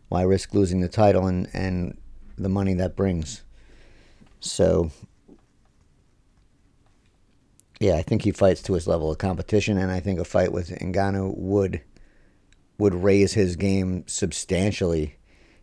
Why 0.10 0.22
risk 0.24 0.54
losing 0.54 0.82
the 0.82 0.88
title 0.88 1.28
and, 1.28 1.48
and 1.54 1.98
the 2.38 2.50
money 2.50 2.74
that 2.76 2.96
brings? 2.96 3.44
So, 4.40 4.92
yeah, 7.80 7.96
I 7.96 8.02
think 8.02 8.24
he 8.24 8.32
fights 8.32 8.62
to 8.64 8.74
his 8.74 8.88
level 8.88 9.12
of 9.12 9.18
competition, 9.18 9.78
and 9.78 9.92
I 9.92 10.00
think 10.00 10.20
a 10.20 10.26
fight 10.26 10.52
with 10.52 10.70
Ngannou 10.70 11.36
would 11.38 11.82
would 12.78 12.94
raise 12.94 13.34
his 13.34 13.56
game 13.56 14.04
substantially. 14.06 15.16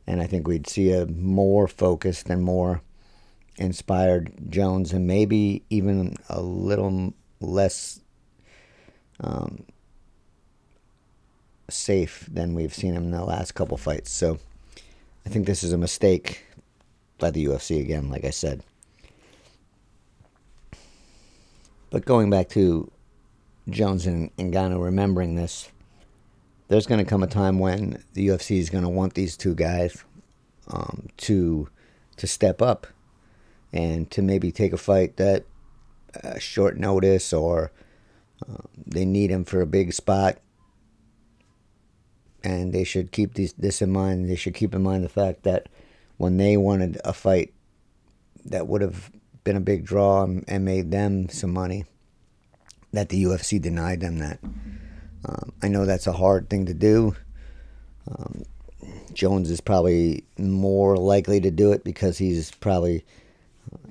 And 0.07 0.21
I 0.21 0.27
think 0.27 0.49
we'd 0.49 0.67
see 0.67 0.93
a 0.93 1.07
more 1.07 1.69
focused 1.69 2.29
and 2.29 2.43
more 2.43 2.83
inspired 3.57 4.51
Jones, 4.51 4.93
and 4.93 5.07
maybe 5.07 5.65
even 5.71 6.17
a 6.29 6.41
little 6.41 7.15
less 7.41 8.01
um, 9.23 9.65
safe 11.71 12.29
than 12.31 12.55
we've 12.55 12.75
seen 12.75 12.95
him 12.95 13.05
in 13.05 13.11
the 13.11 13.25
last 13.25 13.53
couple 13.53 13.77
fights. 13.77 14.11
So 14.11 14.39
I 15.25 15.29
think 15.29 15.47
this 15.47 15.63
is 15.63 15.73
a 15.73 15.79
mistake 15.79 16.45
by 17.19 17.31
the 17.31 17.47
UFC 17.47 17.81
again, 17.81 18.11
like 18.11 18.25
I 18.25 18.31
said. 18.31 18.63
But 21.91 22.05
going 22.05 22.31
back 22.31 22.49
to 22.51 22.91
Jones 23.69 24.07
and 24.07 24.35
Ngannou 24.37 24.83
remembering 24.83 25.35
this, 25.35 25.69
there's 26.69 26.87
going 26.87 27.05
to 27.05 27.09
come 27.09 27.23
a 27.23 27.27
time 27.27 27.59
when 27.59 28.03
the 28.15 28.29
UFC 28.29 28.59
is 28.59 28.71
going 28.71 28.85
to 28.85 28.89
want 28.89 29.15
these 29.15 29.37
two 29.37 29.55
guys 29.55 30.03
um, 30.69 31.09
to 31.19 31.69
to 32.17 32.27
step 32.27 32.61
up 32.61 32.87
and 33.73 34.11
to 34.11 34.23
maybe 34.23 34.53
take 34.53 34.73
a 34.73 34.77
fight 34.77 35.17
that 35.17 35.45
uh, 36.23 36.39
short 36.39 36.77
notice 36.79 37.33
or 37.33 37.73
they 38.87 39.05
need 39.05 39.31
him 39.31 39.45
for 39.45 39.61
a 39.61 39.67
big 39.67 39.93
spot. 39.93 40.39
And 42.45 42.73
they 42.73 42.85
should 42.85 43.13
keep 43.13 43.35
these, 43.35 43.53
this 43.53 43.83
in 43.83 43.91
mind. 43.91 44.29
They 44.29 44.37
should 44.37 44.55
keep 44.55 44.75
in 44.75 44.83
mind 44.83 45.05
the 45.05 45.09
fact 45.09 45.45
that 45.45 45.69
when 46.17 46.37
they 46.37 46.57
wanted 46.57 47.01
a 47.05 47.13
fight 47.13 47.53
that 48.45 48.67
would 48.67 48.83
have 48.83 49.11
been 49.45 49.57
a 49.57 49.61
big 49.61 49.85
draw 49.85 50.25
and, 50.25 50.45
and 50.49 50.65
made 50.65 50.91
them 50.91 51.29
some 51.29 51.53
money, 51.53 51.85
that 52.93 53.09
the 53.09 53.23
UFC 53.25 53.61
denied 53.61 54.01
them 54.01 54.19
that. 54.19 54.39
Um, 55.25 55.53
I 55.63 55.69
know 55.69 55.87
that's 55.87 56.07
a 56.07 56.13
hard 56.13 56.51
thing 56.51 56.67
to 56.67 56.75
do. 56.75 57.15
Um, 58.11 58.43
Jones 59.13 59.51
is 59.51 59.61
probably 59.61 60.25
more 60.39 60.97
likely 60.97 61.41
to 61.41 61.51
do 61.51 61.73
it 61.73 61.85
because 61.85 62.19
he's 62.19 62.51
probably 62.51 63.05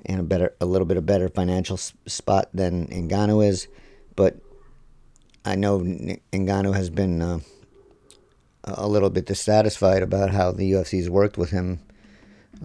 in 0.04 0.18
a 0.18 0.22
better, 0.22 0.54
a 0.60 0.66
little 0.66 0.86
bit 0.86 0.96
of 0.96 1.06
better 1.06 1.28
financial 1.28 1.76
spot 1.76 2.48
than 2.52 2.86
Ngannou 2.88 3.46
is. 3.46 3.68
But 4.14 4.36
I 5.44 5.56
know 5.56 5.80
Ngannou 5.80 6.74
has 6.74 6.90
been 6.90 7.20
uh, 7.20 7.40
a 8.64 8.88
little 8.88 9.10
bit 9.10 9.26
dissatisfied 9.26 10.02
about 10.02 10.30
how 10.30 10.52
the 10.52 10.72
UFC's 10.72 11.10
worked 11.10 11.36
with 11.36 11.50
him 11.50 11.80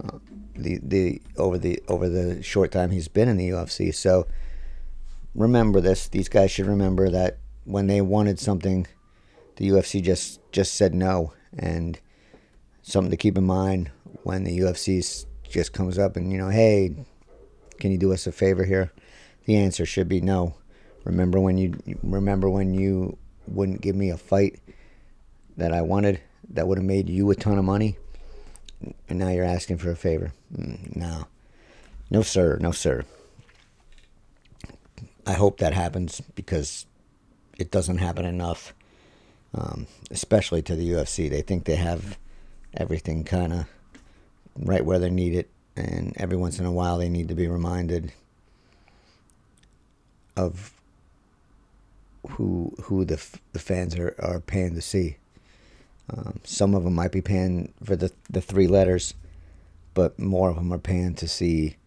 uh, 0.04 0.20
the 0.56 0.80
the 0.84 1.22
over 1.38 1.58
the 1.58 1.82
over 1.88 2.10
the 2.10 2.42
short 2.44 2.72
time 2.72 2.92
he's 2.92 3.08
been 3.08 3.30
in 3.30 3.38
the 3.38 3.50
UFC. 3.50 3.94
So 3.94 4.27
remember 5.36 5.82
this. 5.82 6.08
These 6.08 6.30
guys 6.30 6.51
should 6.51 6.68
remember 6.68 7.10
that 7.10 7.38
when 7.63 7.88
they 7.88 8.01
wanted 8.01 8.39
something, 8.39 8.88
the 9.56 9.70
UFC 9.70 10.01
just 10.01 10.39
just 10.51 10.74
said 10.74 10.94
no, 10.94 11.34
and 11.58 12.00
something 12.82 13.12
to 13.12 13.18
keep 13.18 13.38
in 13.38 13.46
mind 13.46 13.92
when 14.24 14.44
the 14.44 14.60
UFC 14.60 15.25
just 15.44 15.74
comes 15.74 15.98
up 15.98 16.16
and 16.16 16.32
you 16.32 16.38
know, 16.38 16.50
hey, 16.50 16.96
can 17.80 17.92
you 17.92 17.98
do 17.98 18.13
us 18.13 18.27
a 18.27 18.32
favor 18.32 18.63
here? 18.63 18.92
The 19.46 19.56
answer 19.56 19.86
should 19.86 20.10
be 20.10 20.22
no. 20.22 20.56
Remember 21.08 21.40
when 21.40 21.58
you 21.58 21.74
remember 22.04 22.50
when 22.50 22.74
you 22.74 23.18
wouldn't 23.48 23.82
give 23.82 23.96
me 23.96 24.10
a 24.10 24.18
fight 24.18 24.60
that 25.56 25.72
I 25.72 25.82
wanted 25.82 26.20
that 26.50 26.68
would 26.68 26.78
have 26.78 26.86
made 26.86 27.10
you 27.10 27.32
a 27.32 27.36
ton 27.36 27.58
of 27.58 27.66
money? 27.66 27.98
and 29.10 29.20
now 29.20 29.30
you're 29.30 29.46
asking 29.46 29.78
for 29.78 29.90
a 29.90 29.96
favor. 29.96 30.34
Mm, 30.56 30.96
no, 30.96 31.28
no, 32.10 32.22
sir, 32.22 32.58
no, 32.62 32.72
sir. 32.72 33.04
I 35.26 35.34
hope 35.34 35.58
that 35.58 35.74
happens 35.74 36.22
because 36.36 36.86
it 37.58 37.72
doesn't 37.72 37.98
happen 37.98 38.26
enough, 38.26 38.74
um, 39.54 39.88
especially 40.12 40.62
to 40.64 40.76
the 40.76 40.92
UFC. 40.92 41.30
They 41.30 41.42
think 41.42 41.66
they 41.66 41.76
have 41.76 42.18
everything 42.76 43.24
kind 43.24 43.52
of 43.52 43.66
right 44.58 44.86
where 44.86 45.00
they 45.00 45.10
need 45.10 45.34
it, 45.34 45.50
and 45.76 46.14
every 46.18 46.38
once 46.38 46.60
in 46.60 46.66
a 46.66 46.72
while 46.72 46.98
they 46.98 47.10
need 47.10 47.28
to 47.30 47.36
be 47.36 47.48
reminded 47.48 48.14
of 50.36 50.72
who 52.32 52.74
who 52.84 53.06
the 53.06 53.24
the 53.54 53.60
fans 53.60 53.96
are, 53.98 54.16
are 54.20 54.40
paying 54.40 54.76
to 54.76 54.82
see. 54.82 55.18
Um, 56.10 56.40
some 56.44 56.74
of 56.74 56.84
them 56.84 56.96
might 56.96 57.12
be 57.12 57.22
paying 57.22 57.74
for 57.84 57.96
the 57.96 58.12
the 58.30 58.42
three 58.42 58.68
letters, 58.68 59.14
but 59.94 60.18
more 60.20 60.50
of 60.50 60.56
them 60.56 60.74
are 60.74 60.80
paying 60.80 61.16
to 61.16 61.28
see 61.28 61.78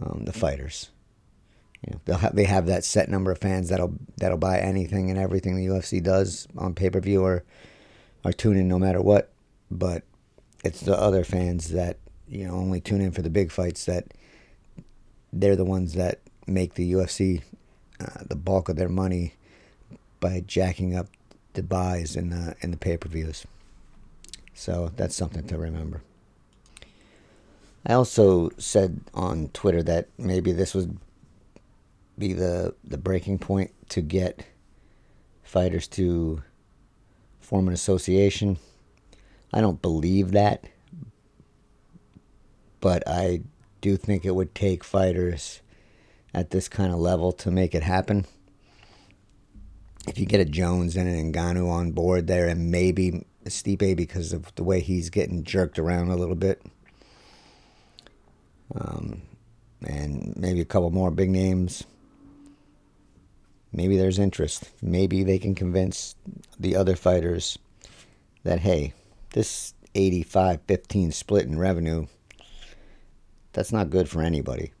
um, 0.00 0.24
the 0.24 0.32
fighters. 0.32 0.90
You 1.86 1.94
know, 1.94 2.00
they'll 2.04 2.18
have, 2.18 2.36
they 2.36 2.44
have 2.44 2.66
that 2.66 2.84
set 2.84 3.08
number 3.08 3.30
of 3.30 3.38
fans 3.38 3.70
that'll 3.70 3.94
that'll 4.18 4.38
buy 4.38 4.58
anything 4.58 5.10
and 5.10 5.18
everything 5.18 5.56
the 5.56 5.66
UFC 5.66 6.02
does 6.02 6.46
on 6.56 6.74
pay 6.74 6.90
per 6.90 7.00
view 7.00 7.22
or 7.22 7.44
or 8.24 8.32
tune 8.32 8.56
in 8.56 8.68
no 8.68 8.78
matter 8.78 9.00
what. 9.00 9.32
But 9.70 10.02
it's 10.62 10.80
the 10.80 10.98
other 10.98 11.24
fans 11.24 11.70
that 11.70 11.96
you 12.28 12.46
know 12.46 12.54
only 12.54 12.80
tune 12.80 13.00
in 13.00 13.12
for 13.12 13.22
the 13.22 13.30
big 13.30 13.50
fights 13.50 13.86
that 13.86 14.12
they're 15.32 15.56
the 15.56 15.64
ones 15.64 15.94
that 15.94 16.20
make 16.46 16.74
the 16.74 16.92
UFC 16.92 17.42
uh, 18.00 18.24
the 18.28 18.36
bulk 18.36 18.68
of 18.68 18.76
their 18.76 18.88
money 18.88 19.34
by 20.20 20.40
jacking 20.46 20.94
up 20.94 21.08
the 21.54 21.62
buys 21.62 22.14
in 22.14 22.30
the 22.30 22.54
in 22.60 22.70
the 22.70 22.76
pay 22.76 22.96
per 22.96 23.08
views. 23.08 23.46
So 24.54 24.92
that's 24.96 25.14
something 25.14 25.46
to 25.48 25.58
remember. 25.58 26.02
I 27.86 27.94
also 27.94 28.50
said 28.58 29.00
on 29.14 29.48
Twitter 29.48 29.82
that 29.84 30.08
maybe 30.18 30.52
this 30.52 30.74
would 30.74 30.98
be 32.18 32.34
the 32.34 32.74
the 32.84 32.98
breaking 32.98 33.38
point 33.38 33.72
to 33.88 34.02
get 34.02 34.46
fighters 35.42 35.88
to 35.88 36.42
form 37.40 37.68
an 37.68 37.74
association. 37.74 38.58
I 39.52 39.60
don't 39.60 39.82
believe 39.82 40.32
that, 40.32 40.64
but 42.80 43.02
I 43.08 43.40
do 43.80 43.96
think 43.96 44.24
it 44.24 44.34
would 44.34 44.54
take 44.54 44.84
fighters 44.84 45.60
at 46.32 46.50
this 46.50 46.68
kind 46.68 46.92
of 46.92 47.00
level 47.00 47.32
to 47.32 47.50
make 47.50 47.74
it 47.74 47.82
happen 47.82 48.26
if 50.06 50.18
you 50.18 50.26
get 50.26 50.40
a 50.40 50.44
Jones 50.44 50.96
and 50.96 51.08
an 51.08 51.32
Ngannou 51.32 51.70
on 51.70 51.92
board 51.92 52.26
there, 52.26 52.48
and 52.48 52.70
maybe 52.70 53.24
Stipe 53.46 53.96
because 53.96 54.32
of 54.32 54.54
the 54.54 54.64
way 54.64 54.80
he's 54.80 55.10
getting 55.10 55.44
jerked 55.44 55.78
around 55.78 56.08
a 56.08 56.16
little 56.16 56.34
bit, 56.34 56.62
um, 58.74 59.22
and 59.86 60.34
maybe 60.36 60.60
a 60.60 60.64
couple 60.64 60.90
more 60.90 61.10
big 61.10 61.30
names, 61.30 61.84
maybe 63.72 63.96
there's 63.96 64.18
interest. 64.18 64.70
Maybe 64.82 65.22
they 65.22 65.38
can 65.38 65.54
convince 65.54 66.14
the 66.58 66.76
other 66.76 66.96
fighters 66.96 67.58
that 68.42 68.60
hey, 68.60 68.94
this 69.32 69.74
85-15 69.94 71.12
split 71.12 71.46
in 71.46 71.58
revenue, 71.58 72.06
that's 73.52 73.72
not 73.72 73.90
good 73.90 74.08
for 74.08 74.22
anybody. 74.22 74.72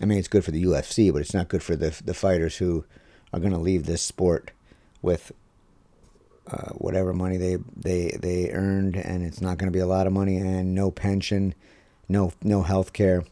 I 0.00 0.06
mean, 0.06 0.18
it's 0.18 0.28
good 0.28 0.44
for 0.44 0.50
the 0.50 0.64
UFC, 0.64 1.12
but 1.12 1.20
it's 1.22 1.34
not 1.34 1.48
good 1.48 1.62
for 1.62 1.76
the 1.76 1.98
the 2.04 2.14
fighters 2.14 2.56
who 2.56 2.84
are 3.32 3.40
going 3.40 3.52
to 3.52 3.58
leave 3.58 3.86
this 3.86 4.02
sport 4.02 4.50
with 5.06 5.32
uh, 6.48 6.72
whatever 6.72 7.14
money 7.14 7.38
they 7.38 7.56
they 7.74 8.18
they 8.20 8.50
earned, 8.50 8.96
and 8.96 9.24
it's 9.24 9.40
not 9.40 9.56
going 9.56 9.72
to 9.72 9.76
be 9.76 9.80
a 9.80 9.86
lot 9.86 10.06
of 10.06 10.12
money, 10.12 10.36
and 10.36 10.74
no 10.74 10.90
pension, 10.90 11.54
no 12.08 12.32
no 12.42 12.62
health 12.62 12.92
care, 12.92 13.24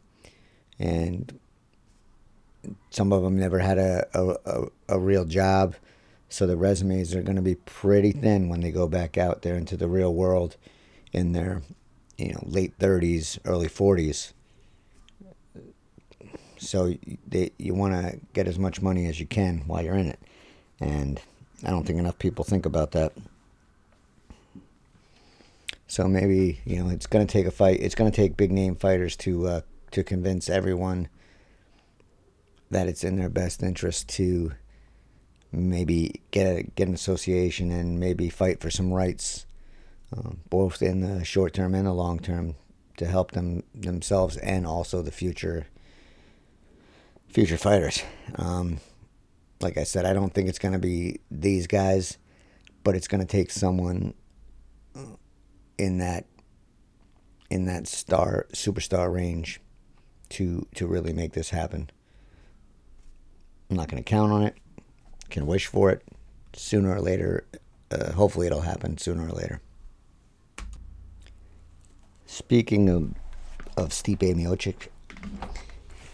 and 0.78 1.38
some 2.90 3.12
of 3.12 3.22
them 3.22 3.38
never 3.38 3.58
had 3.58 3.76
a, 3.76 4.06
a, 4.14 4.64
a, 4.88 4.98
real 4.98 5.26
job, 5.26 5.74
so 6.30 6.46
the 6.46 6.56
resumes 6.56 7.14
are 7.14 7.22
going 7.22 7.36
to 7.36 7.42
be 7.42 7.56
pretty 7.56 8.10
thin 8.10 8.48
when 8.48 8.62
they 8.62 8.70
go 8.70 8.88
back 8.88 9.18
out 9.18 9.42
there 9.42 9.56
into 9.56 9.76
the 9.76 9.86
real 9.88 10.14
world 10.14 10.56
in 11.12 11.32
their 11.32 11.60
you 12.16 12.32
know 12.32 12.40
late 12.44 12.78
30s, 12.78 13.38
early 13.44 13.68
40s. 13.68 14.32
So 16.56 16.94
they, 17.26 17.50
you 17.58 17.74
want 17.74 17.92
to 17.92 18.18
get 18.32 18.48
as 18.48 18.58
much 18.58 18.80
money 18.80 19.06
as 19.06 19.20
you 19.20 19.26
can 19.26 19.58
while 19.66 19.84
you're 19.84 19.96
in 19.96 20.06
it, 20.06 20.20
and 20.80 21.20
I 21.64 21.70
don't 21.70 21.86
think 21.86 21.98
enough 21.98 22.18
people 22.18 22.44
think 22.44 22.66
about 22.66 22.92
that. 22.92 23.12
So 25.86 26.08
maybe 26.08 26.60
you 26.64 26.82
know 26.82 26.90
it's 26.90 27.06
going 27.06 27.26
to 27.26 27.32
take 27.32 27.46
a 27.46 27.50
fight. 27.50 27.80
It's 27.80 27.94
going 27.94 28.10
to 28.10 28.16
take 28.16 28.36
big 28.36 28.52
name 28.52 28.74
fighters 28.74 29.16
to 29.18 29.46
uh, 29.46 29.60
to 29.92 30.02
convince 30.02 30.50
everyone 30.50 31.08
that 32.70 32.88
it's 32.88 33.04
in 33.04 33.16
their 33.16 33.28
best 33.28 33.62
interest 33.62 34.08
to 34.08 34.52
maybe 35.52 36.20
get 36.32 36.46
a, 36.46 36.62
get 36.74 36.88
an 36.88 36.94
association 36.94 37.70
and 37.70 38.00
maybe 38.00 38.28
fight 38.28 38.60
for 38.60 38.70
some 38.70 38.92
rights, 38.92 39.46
um, 40.16 40.40
both 40.50 40.82
in 40.82 41.00
the 41.00 41.24
short 41.24 41.54
term 41.54 41.74
and 41.74 41.86
the 41.86 41.92
long 41.92 42.18
term, 42.18 42.56
to 42.96 43.06
help 43.06 43.30
them 43.32 43.62
themselves 43.74 44.36
and 44.38 44.66
also 44.66 45.02
the 45.02 45.12
future 45.12 45.66
future 47.28 47.56
fighters. 47.56 48.02
Um, 48.36 48.78
like 49.64 49.78
I 49.78 49.84
said, 49.84 50.04
I 50.04 50.12
don't 50.12 50.32
think 50.32 50.48
it's 50.48 50.58
going 50.58 50.72
to 50.74 50.78
be 50.78 51.20
these 51.30 51.66
guys, 51.66 52.18
but 52.84 52.94
it's 52.94 53.08
going 53.08 53.20
to 53.20 53.26
take 53.26 53.50
someone 53.50 54.14
uh, 54.94 55.16
in 55.78 55.98
that 55.98 56.26
in 57.50 57.64
that 57.66 57.86
star 57.86 58.46
superstar 58.52 59.12
range 59.12 59.60
to 60.28 60.66
to 60.74 60.86
really 60.86 61.12
make 61.12 61.32
this 61.32 61.50
happen. 61.50 61.90
I'm 63.70 63.76
not 63.76 63.88
going 63.88 64.02
to 64.02 64.08
count 64.08 64.30
on 64.32 64.42
it. 64.42 64.56
Can 65.30 65.46
wish 65.46 65.66
for 65.66 65.90
it. 65.90 66.02
Sooner 66.52 66.94
or 66.94 67.00
later, 67.00 67.44
uh, 67.90 68.12
hopefully 68.12 68.46
it'll 68.46 68.60
happen 68.60 68.98
sooner 68.98 69.26
or 69.26 69.32
later. 69.32 69.60
Speaking 72.26 72.88
of 72.88 73.14
of 73.76 73.88
Stipe 73.88 74.18
Miocic, 74.18 74.88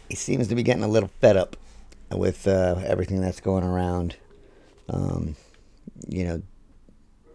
he 0.08 0.14
seems 0.14 0.48
to 0.48 0.54
be 0.54 0.62
getting 0.62 0.84
a 0.84 0.88
little 0.88 1.10
fed 1.20 1.36
up 1.36 1.56
with 2.12 2.46
uh, 2.46 2.80
everything 2.84 3.20
that's 3.20 3.40
going 3.40 3.64
around. 3.64 4.16
Um, 4.88 5.36
you 6.08 6.24
know, 6.24 6.42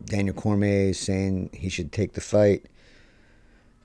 Daniel 0.04 0.36
Cormier 0.36 0.90
is 0.90 1.00
saying 1.00 1.50
he 1.54 1.70
should 1.70 1.92
take 1.92 2.14
the 2.14 2.22
fight. 2.22 2.66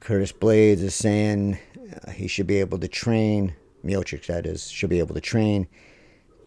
Curtis 0.00 0.32
Blaydes 0.32 0.80
is 0.80 0.94
saying 0.94 1.58
uh, 2.06 2.10
he 2.10 2.26
should 2.26 2.46
be 2.46 2.60
able 2.60 2.78
to 2.78 2.88
train. 2.88 3.54
Miocic, 3.84 4.26
that 4.26 4.46
is, 4.46 4.70
should 4.70 4.90
be 4.90 4.98
able 4.98 5.14
to 5.14 5.20
train. 5.20 5.66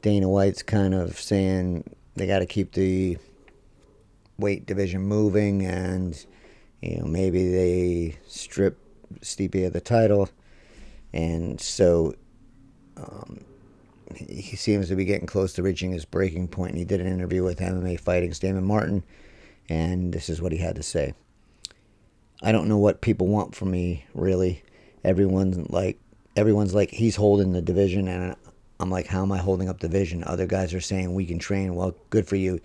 Dana 0.02 0.28
White's 0.30 0.62
kind 0.62 0.94
of 0.94 1.20
saying 1.20 1.96
they 2.16 2.28
got 2.28 2.40
to 2.40 2.46
keep 2.46 2.74
the 2.74 3.18
weight 4.38 4.66
division 4.66 5.02
moving, 5.02 5.66
and 5.66 6.26
you 6.82 6.98
know 6.98 7.06
maybe 7.06 7.50
they 7.50 8.18
strip 8.28 8.78
Stipe 9.22 9.66
of 9.66 9.74
the 9.74 9.82
title, 9.82 10.30
and 11.14 11.60
so 11.62 12.16
um, 12.98 13.46
he 14.18 14.56
seems 14.56 14.88
to 14.90 14.96
be 14.96 15.06
getting 15.06 15.28
close 15.28 15.54
to 15.54 15.64
reaching 15.64 15.92
his 15.92 16.06
breaking 16.06 16.48
point. 16.48 16.72
And 16.72 16.80
he 16.80 16.86
did 16.86 17.02
an 17.02 17.08
interview 17.08 17.44
with 17.44 17.60
MMA 17.60 18.00
Fighting's 18.00 18.40
Damon 18.40 18.66
Martin, 18.66 19.04
and 19.70 20.14
this 20.14 20.30
is 20.30 20.42
what 20.42 20.52
he 20.52 20.58
had 20.58 20.76
to 20.76 20.84
say. 20.84 21.14
I 22.42 22.52
don't 22.52 22.68
know 22.68 22.78
what 22.78 23.02
people 23.02 23.28
want 23.28 23.56
from 23.56 23.72
me, 23.72 24.06
really. 24.14 24.64
Everyone's 25.04 25.70
like, 25.70 26.00
everyone's 26.36 26.74
like, 26.74 26.92
he's 26.92 27.16
holding 27.16 27.54
the 27.54 27.62
division, 27.62 28.08
and 28.08 28.36
I'm 28.80 28.90
like, 28.90 29.08
how 29.08 29.22
am 29.22 29.32
I 29.32 29.38
holding 29.38 29.70
up 29.70 29.80
the 29.80 29.88
division? 29.88 30.24
Other 30.24 30.46
guys 30.46 30.74
are 30.74 30.82
saying 30.82 31.14
we 31.14 31.26
can 31.26 31.40
train. 31.40 31.76
Well, 31.76 31.96
good 32.10 32.28
for 32.28 32.36
you. 32.36 32.60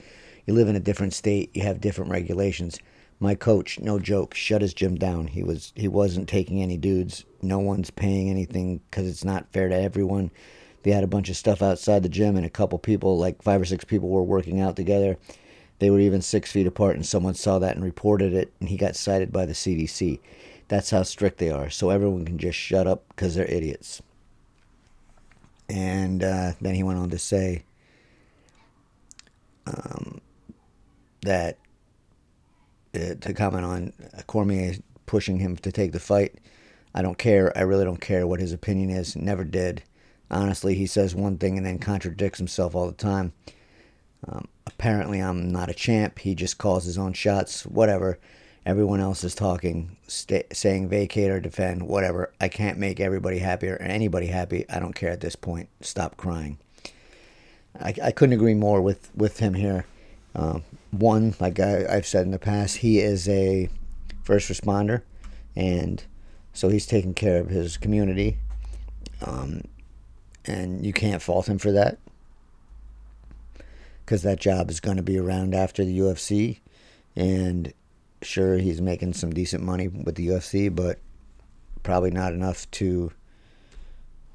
You 0.46 0.54
live 0.54 0.68
in 0.68 0.76
a 0.76 0.80
different 0.80 1.14
state. 1.14 1.54
You 1.54 1.62
have 1.62 1.80
different 1.80 2.10
regulations. 2.10 2.78
My 3.20 3.34
coach, 3.34 3.78
no 3.80 3.98
joke, 3.98 4.34
shut 4.34 4.62
his 4.62 4.72
gym 4.74 4.94
down. 4.96 5.26
He 5.26 5.42
was 5.42 5.72
he 5.74 5.88
wasn't 5.88 6.28
taking 6.28 6.62
any 6.62 6.76
dudes. 6.76 7.24
No 7.42 7.58
one's 7.58 7.90
paying 7.90 8.30
anything 8.30 8.80
because 8.90 9.08
it's 9.08 9.24
not 9.24 9.52
fair 9.52 9.68
to 9.68 9.74
everyone 9.74 10.30
they 10.82 10.90
had 10.90 11.04
a 11.04 11.08
bunch 11.08 11.28
of 11.28 11.36
stuff 11.36 11.62
outside 11.62 12.02
the 12.02 12.08
gym, 12.08 12.36
and 12.36 12.46
a 12.46 12.50
couple 12.50 12.78
people, 12.78 13.18
like 13.18 13.42
five 13.42 13.60
or 13.60 13.64
six 13.64 13.84
people, 13.84 14.08
were 14.08 14.22
working 14.22 14.60
out 14.60 14.76
together. 14.76 15.16
They 15.78 15.90
were 15.90 16.00
even 16.00 16.22
six 16.22 16.50
feet 16.50 16.66
apart, 16.66 16.96
and 16.96 17.06
someone 17.06 17.34
saw 17.34 17.58
that 17.58 17.76
and 17.76 17.84
reported 17.84 18.32
it, 18.32 18.52
and 18.60 18.68
he 18.68 18.76
got 18.76 18.96
cited 18.96 19.32
by 19.32 19.46
the 19.46 19.52
CDC. 19.52 20.18
That's 20.68 20.90
how 20.90 21.02
strict 21.02 21.38
they 21.38 21.50
are. 21.50 21.70
So 21.70 21.90
everyone 21.90 22.24
can 22.24 22.38
just 22.38 22.58
shut 22.58 22.86
up 22.86 23.04
because 23.08 23.34
they're 23.34 23.50
idiots. 23.50 24.02
And 25.68 26.22
uh, 26.22 26.52
then 26.60 26.74
he 26.74 26.82
went 26.82 26.98
on 26.98 27.10
to 27.10 27.18
say 27.18 27.64
um, 29.66 30.20
that 31.22 31.58
uh, 32.94 33.14
to 33.20 33.34
comment 33.34 33.64
on 33.64 33.92
Cormier 34.26 34.74
pushing 35.06 35.38
him 35.38 35.56
to 35.56 35.72
take 35.72 35.92
the 35.92 36.00
fight. 36.00 36.34
I 36.94 37.02
don't 37.02 37.18
care. 37.18 37.56
I 37.56 37.62
really 37.62 37.84
don't 37.84 38.00
care 38.00 38.26
what 38.26 38.40
his 38.40 38.52
opinion 38.52 38.90
is. 38.90 39.14
Never 39.14 39.44
did. 39.44 39.82
Honestly, 40.30 40.74
he 40.74 40.86
says 40.86 41.14
one 41.14 41.38
thing 41.38 41.56
and 41.56 41.66
then 41.66 41.78
contradicts 41.78 42.38
himself 42.38 42.74
all 42.74 42.86
the 42.86 42.92
time. 42.92 43.32
Um, 44.26 44.48
apparently, 44.66 45.20
I'm 45.20 45.50
not 45.50 45.70
a 45.70 45.74
champ. 45.74 46.18
He 46.18 46.34
just 46.34 46.58
calls 46.58 46.84
his 46.84 46.98
own 46.98 47.12
shots. 47.12 47.64
Whatever. 47.64 48.18
Everyone 48.66 49.00
else 49.00 49.24
is 49.24 49.34
talking, 49.34 49.96
saying 50.06 50.90
vacate 50.90 51.30
or 51.30 51.40
defend, 51.40 51.84
whatever. 51.84 52.34
I 52.38 52.48
can't 52.48 52.76
make 52.76 53.00
everybody 53.00 53.38
happy 53.38 53.68
or 53.68 53.76
anybody 53.76 54.26
happy. 54.26 54.66
I 54.68 54.78
don't 54.78 54.94
care 54.94 55.10
at 55.10 55.22
this 55.22 55.36
point. 55.36 55.70
Stop 55.80 56.18
crying. 56.18 56.58
I, 57.80 57.94
I 58.02 58.10
couldn't 58.10 58.34
agree 58.34 58.54
more 58.54 58.82
with, 58.82 59.10
with 59.16 59.38
him 59.38 59.54
here. 59.54 59.86
Um, 60.34 60.64
one, 60.90 61.34
like 61.40 61.58
I, 61.60 61.86
I've 61.88 62.06
said 62.06 62.26
in 62.26 62.30
the 62.30 62.38
past, 62.38 62.78
he 62.78 62.98
is 62.98 63.26
a 63.28 63.70
first 64.22 64.50
responder, 64.50 65.00
and 65.56 66.04
so 66.52 66.68
he's 66.68 66.86
taking 66.86 67.14
care 67.14 67.40
of 67.40 67.48
his 67.48 67.78
community. 67.78 68.36
Um, 69.24 69.62
and 70.48 70.84
you 70.84 70.92
can't 70.92 71.22
fault 71.22 71.48
him 71.48 71.58
for 71.58 71.70
that 71.72 71.98
because 74.04 74.22
that 74.22 74.40
job 74.40 74.70
is 74.70 74.80
going 74.80 74.96
to 74.96 75.02
be 75.02 75.18
around 75.18 75.54
after 75.54 75.84
the 75.84 75.98
UFC. 75.98 76.60
And 77.14 77.72
sure 78.22 78.56
he's 78.56 78.80
making 78.80 79.12
some 79.12 79.32
decent 79.32 79.62
money 79.62 79.86
with 79.88 80.14
the 80.14 80.28
UFC, 80.28 80.74
but 80.74 80.98
probably 81.82 82.10
not 82.10 82.32
enough 82.32 82.68
to 82.72 83.12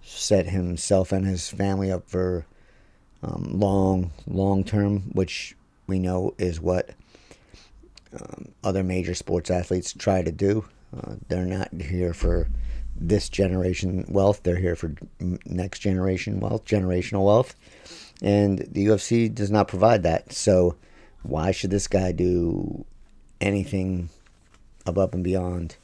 set 0.03 0.45
himself 0.47 1.11
and 1.11 1.25
his 1.25 1.49
family 1.49 1.91
up 1.91 2.07
for 2.07 2.45
um, 3.23 3.59
long, 3.59 4.11
long 4.27 4.63
term, 4.63 4.99
which 5.13 5.55
we 5.87 5.97
know 5.97 6.35
is 6.37 6.61
what 6.61 6.91
um, 8.13 8.49
other 8.63 8.83
major 8.83 9.15
sports 9.15 9.49
athletes 9.49 9.93
try 9.93 10.21
to 10.21 10.31
do. 10.31 10.65
Uh, 10.95 11.15
they're 11.29 11.45
not 11.45 11.73
here 11.73 12.13
for 12.13 12.47
this 12.95 13.29
generation 13.29 14.05
wealth; 14.07 14.41
they're 14.43 14.57
here 14.57 14.75
for 14.75 14.95
next 15.45 15.79
generation 15.79 16.39
wealth, 16.39 16.65
generational 16.65 17.25
wealth, 17.25 17.55
and 18.21 18.59
the 18.59 18.87
UFC 18.87 19.33
does 19.33 19.51
not 19.51 19.67
provide 19.67 20.03
that. 20.03 20.33
So, 20.33 20.75
why 21.23 21.51
should 21.51 21.71
this 21.71 21.87
guy 21.87 22.11
do 22.11 22.85
anything 23.41 24.09
above 24.85 25.13
and 25.13 25.23
beyond 25.23 25.75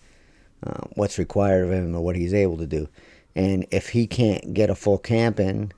uh, 0.65 0.81
what's 0.93 1.17
required 1.17 1.65
of 1.65 1.71
him 1.71 1.95
or 1.95 2.01
what 2.01 2.15
he's 2.15 2.33
able 2.33 2.57
to 2.57 2.67
do. 2.67 2.87
And 3.35 3.65
if 3.71 3.89
he 3.89 4.07
can't 4.07 4.53
get 4.53 4.69
a 4.69 4.75
full 4.75 4.97
camp 4.97 5.39
in, 5.39 5.71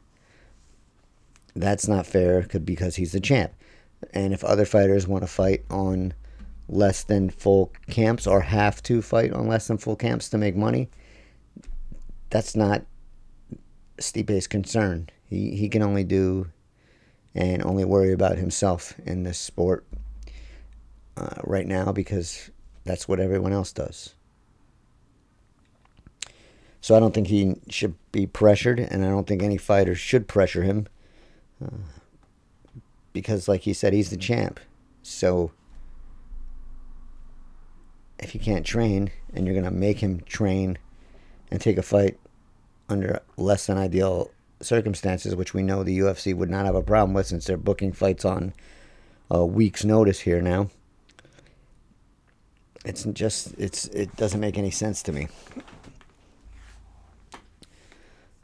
that's 1.56 1.88
not 1.88 2.08
fair 2.08 2.44
because 2.44 2.96
he's 2.96 3.12
the 3.12 3.20
champ. 3.20 3.52
And 4.14 4.34
if 4.34 4.44
other 4.44 4.66
fighters 4.66 5.08
want 5.08 5.24
to 5.24 5.28
fight 5.28 5.64
on 5.70 6.14
less 6.68 7.04
than 7.04 7.30
full 7.30 7.72
camps 7.90 8.26
or 8.26 8.42
have 8.42 8.82
to 8.84 9.02
fight 9.02 9.34
on 9.34 9.48
less 9.48 9.68
than 9.68 9.78
full 9.78 9.96
camps 9.96 10.30
to 10.30 10.38
make 10.38 10.56
money, 10.56 10.90
that's 12.32 12.56
not 12.56 12.84
Stipe's 14.00 14.48
concern. 14.48 15.10
He 15.30 15.56
he 15.56 15.70
can 15.70 15.84
only 15.84 16.04
do 16.04 16.48
and 17.36 17.64
only 17.64 17.86
worry 17.86 18.12
about 18.12 18.38
himself 18.38 18.96
in 19.06 19.24
this 19.24 19.38
sport 19.38 19.86
uh, 21.16 21.36
right 21.44 21.68
now 21.68 21.92
because 21.92 22.50
that's 22.84 23.08
what 23.08 23.20
everyone 23.20 23.54
else 23.54 23.72
does. 23.72 24.16
So 26.82 26.96
I 26.96 27.00
don't 27.00 27.14
think 27.14 27.28
he 27.28 27.56
should 27.70 27.94
be 28.12 28.26
pressured, 28.26 28.80
and 28.80 29.06
I 29.06 29.10
don't 29.10 29.28
think 29.28 29.44
any 29.44 29.58
fighter 29.58 29.94
should 29.94 30.28
pressure 30.28 30.64
him 30.64 30.88
uh, 31.64 31.78
because, 33.14 33.48
like 33.48 33.62
he 33.62 33.74
said, 33.74 33.94
he's 33.94 34.10
the 34.10 34.18
champ. 34.18 34.60
So 35.04 35.52
if 38.18 38.32
he 38.32 38.40
can't 38.40 38.66
train 38.66 39.12
and 39.34 39.46
you're 39.46 39.62
to 39.62 39.72
make 39.72 40.00
him 40.00 40.22
train 40.22 40.80
and 41.52 41.60
take 41.60 41.78
a 41.78 41.84
fight 41.84 42.18
under 42.90 43.22
less 43.38 43.68
than 43.68 43.78
ideal 43.78 44.32
circumstances, 44.62 45.36
which 45.36 45.54
we 45.54 45.64
know 45.64 45.84
the 45.84 46.00
UFC 46.00 46.36
would 46.36 46.50
not 46.50 46.66
have 46.66 46.76
a 46.76 46.84
problem 46.84 47.14
with 47.14 47.28
since 47.28 47.46
they're 47.46 47.58
booking 47.58 47.92
fights 47.92 48.26
on 48.26 48.54
a 49.30 49.46
week's 49.46 49.84
notice 49.84 50.22
here 50.22 50.42
now. 50.42 50.70
It's 52.84 53.04
just 53.04 53.54
it's 53.58 53.86
it 53.88 54.16
doesn't 54.16 54.40
make 54.40 54.58
any 54.58 54.72
sense 54.72 55.04
to 55.04 55.12
me. 55.12 55.28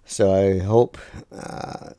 So 0.05 0.33
I 0.33 0.59
hope 0.59 0.97
uh, 1.31 1.91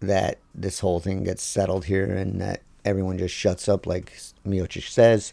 that 0.00 0.38
this 0.54 0.80
whole 0.80 1.00
thing 1.00 1.24
gets 1.24 1.42
settled 1.42 1.86
here 1.86 2.04
and 2.04 2.40
that 2.40 2.62
everyone 2.84 3.16
just 3.16 3.34
shuts 3.34 3.68
up, 3.68 3.86
like 3.86 4.12
Miocic 4.46 4.90
says, 4.90 5.32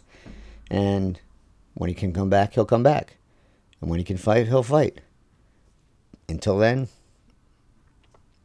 and 0.70 1.20
when 1.74 1.88
he 1.88 1.94
can 1.94 2.12
come 2.12 2.30
back, 2.30 2.54
he'll 2.54 2.64
come 2.64 2.82
back, 2.82 3.18
and 3.84 3.90
when 3.90 4.00
he 4.00 4.04
can 4.04 4.16
fight, 4.16 4.46
he'll 4.46 4.62
fight. 4.62 5.02
Until 6.26 6.56
then, 6.56 6.88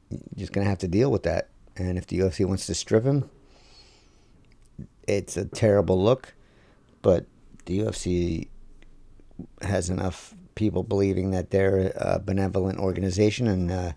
you're 0.09 0.19
just 0.35 0.51
gonna 0.51 0.67
have 0.67 0.79
to 0.79 0.87
deal 0.89 1.09
with 1.09 1.23
that. 1.23 1.47
And 1.77 1.97
if 1.97 2.05
the 2.07 2.19
UFC 2.19 2.45
wants 2.45 2.65
to 2.65 2.75
strip 2.75 3.05
him, 3.05 3.29
it's 5.07 5.37
a 5.37 5.45
terrible 5.45 6.03
look, 6.03 6.33
but 7.01 7.25
the 7.67 7.79
UFC 7.79 8.49
has 9.61 9.89
enough 9.89 10.33
people 10.55 10.83
believing 10.83 11.31
that 11.31 11.51
they're 11.51 11.93
a 11.95 12.19
benevolent 12.19 12.77
organization 12.77 13.47
and 13.47 13.71
uh, 13.71 13.91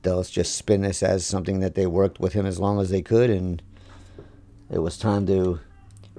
they'll 0.00 0.22
just 0.22 0.56
spin 0.56 0.80
this 0.80 1.02
as 1.02 1.26
something 1.26 1.60
that 1.60 1.74
they 1.74 1.86
worked 1.86 2.20
with 2.20 2.32
him 2.32 2.46
as 2.46 2.58
long 2.58 2.80
as 2.80 2.88
they 2.88 3.02
could 3.02 3.28
and 3.28 3.60
it 4.70 4.78
was 4.78 4.96
time 4.96 5.26
to 5.26 5.60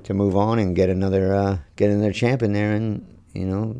to 0.03 0.13
move 0.13 0.37
on 0.37 0.59
and 0.59 0.75
get 0.75 0.87
another 0.87 1.33
uh, 1.33 1.57
get 1.77 1.89
another 1.89 2.13
champ 2.13 2.43
in 2.43 2.53
there 2.53 2.73
and 2.73 3.03
you 3.33 3.45
know 3.45 3.75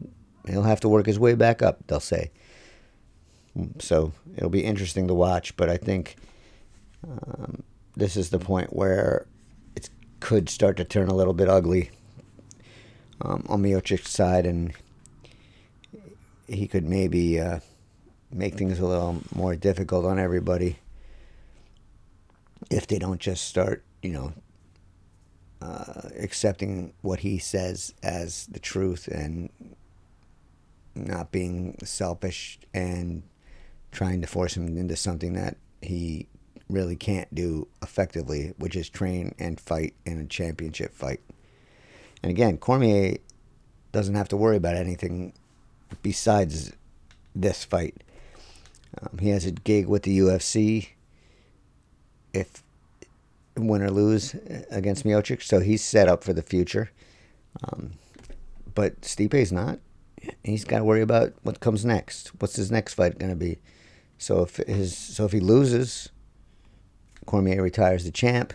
he'll 0.50 0.64
have 0.64 0.80
to 0.82 0.90
work 0.90 1.06
his 1.06 1.20
way 1.20 1.36
back 1.36 1.62
up 1.62 1.86
they'll 1.88 2.00
say. 2.00 2.32
So 3.80 4.14
it'll 4.38 4.50
be 4.50 4.64
interesting 4.64 5.08
to 5.08 5.14
watch 5.14 5.56
but 5.58 5.70
I 5.70 5.78
think 5.78 6.16
um, 7.08 7.64
this 7.96 8.16
is 8.16 8.30
the 8.30 8.40
point 8.40 8.76
where 8.76 9.26
it 9.76 9.90
could 10.20 10.50
start 10.50 10.78
to 10.78 10.84
turn 10.84 11.08
a 11.08 11.16
little 11.16 11.34
bit 11.34 11.50
ugly 11.50 11.92
um, 13.22 13.46
on 13.50 13.62
Miocic's 13.62 14.10
side, 14.10 14.46
and 14.46 14.74
he 16.48 16.68
could 16.68 16.86
maybe 16.86 17.40
uh, 17.40 17.60
make 18.32 18.56
things 18.56 18.80
a 18.80 18.86
little 18.86 19.22
more 19.36 19.56
difficult 19.56 20.06
on 20.06 20.20
everybody 20.20 20.80
if 22.70 22.88
they 22.88 23.00
don't 23.00 23.20
just 23.20 23.46
start, 23.46 23.84
you 24.02 24.12
know, 24.12 24.34
uh, 25.62 26.10
accepting 26.18 26.94
what 27.02 27.20
he 27.20 27.38
says 27.38 27.94
as 28.02 28.48
the 28.48 28.60
truth 28.60 29.08
and 29.08 29.50
not 31.08 31.32
being 31.32 31.78
selfish 31.84 32.60
and 32.74 33.24
trying 33.92 34.22
to 34.22 34.28
force 34.28 34.56
him 34.56 34.78
into 34.78 34.96
something 34.96 35.34
that 35.34 35.58
he 35.82 36.28
really 36.70 36.96
can't 36.96 37.34
do 37.34 37.68
effectively, 37.82 38.54
which 38.58 38.76
is 38.76 38.90
train 38.90 39.34
and 39.40 39.60
fight 39.60 39.94
in 40.06 40.20
a 40.20 40.26
championship 40.26 40.94
fight. 40.94 41.22
And 42.22 42.30
again, 42.30 42.58
Cormier 42.58 43.18
doesn't 43.92 44.16
have 44.16 44.30
to 44.30 44.38
worry 44.38 44.58
about 44.58 44.76
anything 44.76 45.34
besides 46.04 46.74
this 47.36 47.64
fight. 47.64 48.04
Um, 49.02 49.18
he 49.20 49.30
has 49.30 49.46
a 49.46 49.52
gig 49.52 49.88
with 49.88 50.04
the 50.04 50.20
UFC 50.20 50.90
if 52.34 52.64
win 53.56 53.82
or 53.82 53.90
lose 53.90 54.36
against 54.70 55.04
Miocic, 55.04 55.42
so 55.42 55.60
he's 55.60 55.84
set 55.84 56.08
up 56.08 56.24
for 56.24 56.34
the 56.34 56.42
future. 56.42 56.92
Um, 57.64 57.92
but 58.74 59.04
Stipe's 59.04 59.52
not. 59.52 59.80
He's 60.44 60.66
got 60.66 60.80
to 60.80 60.84
worry 60.84 61.02
about 61.02 61.34
what 61.44 61.60
comes 61.60 61.86
next. 61.86 62.30
What's 62.40 62.56
his 62.56 62.72
next 62.72 62.96
fight 62.96 63.20
going 63.20 63.32
to 63.32 63.36
be? 63.36 63.60
So 64.18 64.42
if 64.42 64.58
his 64.58 64.98
so 64.98 65.26
if 65.26 65.32
he 65.32 65.40
loses, 65.40 66.10
Cormier 67.26 67.62
retires 67.62 68.04
the 68.04 68.12
champ. 68.12 68.54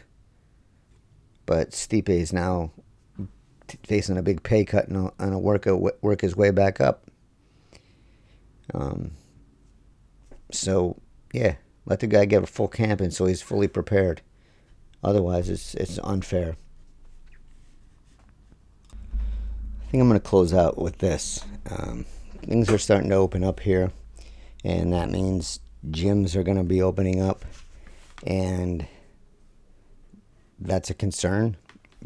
But 1.46 1.70
Stipe 1.70 2.08
is 2.08 2.32
now 2.32 2.70
facing 3.82 4.18
a 4.18 4.22
big 4.22 4.42
pay 4.42 4.64
cut 4.64 4.88
and 4.88 5.10
and 5.18 5.34
a 5.34 5.38
work 5.38 5.66
a, 5.66 5.76
work 5.76 6.20
his 6.20 6.36
way 6.36 6.50
back 6.50 6.80
up. 6.80 7.10
Um. 8.72 9.12
So 10.50 11.00
yeah, 11.32 11.56
let 11.86 12.00
the 12.00 12.06
guy 12.06 12.24
get 12.26 12.42
a 12.42 12.46
full 12.46 12.68
camp 12.68 13.00
in 13.00 13.10
so 13.10 13.26
he's 13.26 13.42
fully 13.42 13.68
prepared. 13.68 14.22
Otherwise, 15.02 15.50
it's 15.50 15.74
it's 15.74 15.98
unfair. 16.02 16.56
I 18.92 19.83
think 19.94 20.02
I'm 20.02 20.08
going 20.08 20.20
to 20.20 20.28
close 20.28 20.52
out 20.52 20.76
with 20.76 20.98
this. 20.98 21.44
Um, 21.70 22.04
things 22.42 22.68
are 22.68 22.78
starting 22.78 23.10
to 23.10 23.14
open 23.14 23.44
up 23.44 23.60
here, 23.60 23.92
and 24.64 24.92
that 24.92 25.08
means 25.08 25.60
gyms 25.88 26.34
are 26.34 26.42
going 26.42 26.56
to 26.56 26.64
be 26.64 26.82
opening 26.82 27.22
up, 27.22 27.44
and 28.26 28.88
that's 30.58 30.90
a 30.90 30.94
concern 30.94 31.56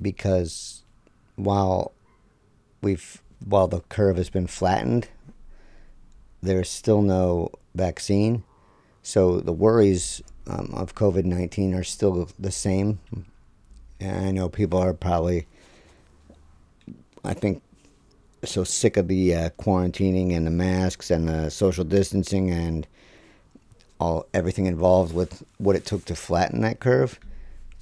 because 0.02 0.82
while 1.36 1.92
we've 2.82 3.22
while 3.42 3.68
the 3.68 3.80
curve 3.80 4.18
has 4.18 4.28
been 4.28 4.48
flattened, 4.48 5.08
there's 6.42 6.68
still 6.68 7.00
no 7.00 7.50
vaccine. 7.74 8.44
So 9.02 9.40
the 9.40 9.54
worries 9.54 10.20
um, 10.46 10.74
of 10.74 10.94
COVID 10.94 11.24
19 11.24 11.72
are 11.72 11.84
still 11.84 12.28
the 12.38 12.50
same. 12.50 12.98
And 13.98 14.26
I 14.26 14.30
know 14.30 14.50
people 14.50 14.78
are 14.78 14.92
probably, 14.92 15.46
I 17.24 17.32
think, 17.32 17.62
so 18.44 18.64
sick 18.64 18.96
of 18.96 19.08
the 19.08 19.34
uh, 19.34 19.50
quarantining 19.50 20.34
and 20.34 20.46
the 20.46 20.50
masks 20.50 21.10
and 21.10 21.28
the 21.28 21.50
social 21.50 21.84
distancing 21.84 22.50
and 22.50 22.86
all 24.00 24.26
everything 24.32 24.66
involved 24.66 25.12
with 25.12 25.42
what 25.58 25.74
it 25.74 25.84
took 25.84 26.04
to 26.04 26.14
flatten 26.14 26.60
that 26.60 26.80
curve. 26.80 27.18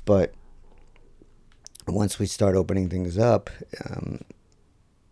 But 0.05 0.33
once 1.87 2.19
we 2.19 2.27
start 2.27 2.57
opening 2.57 2.89
things 2.89 3.19
up, 3.19 3.51
um, 3.85 4.21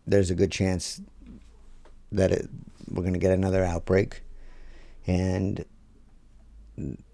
there's 0.07 0.31
a 0.31 0.35
good 0.35 0.51
chance 0.51 1.01
that 2.11 2.31
it, 2.33 2.49
we're 2.89 3.03
going 3.03 3.15
to 3.15 3.19
get 3.19 3.33
another 3.33 3.65
outbreak, 3.65 4.23
and 5.07 5.65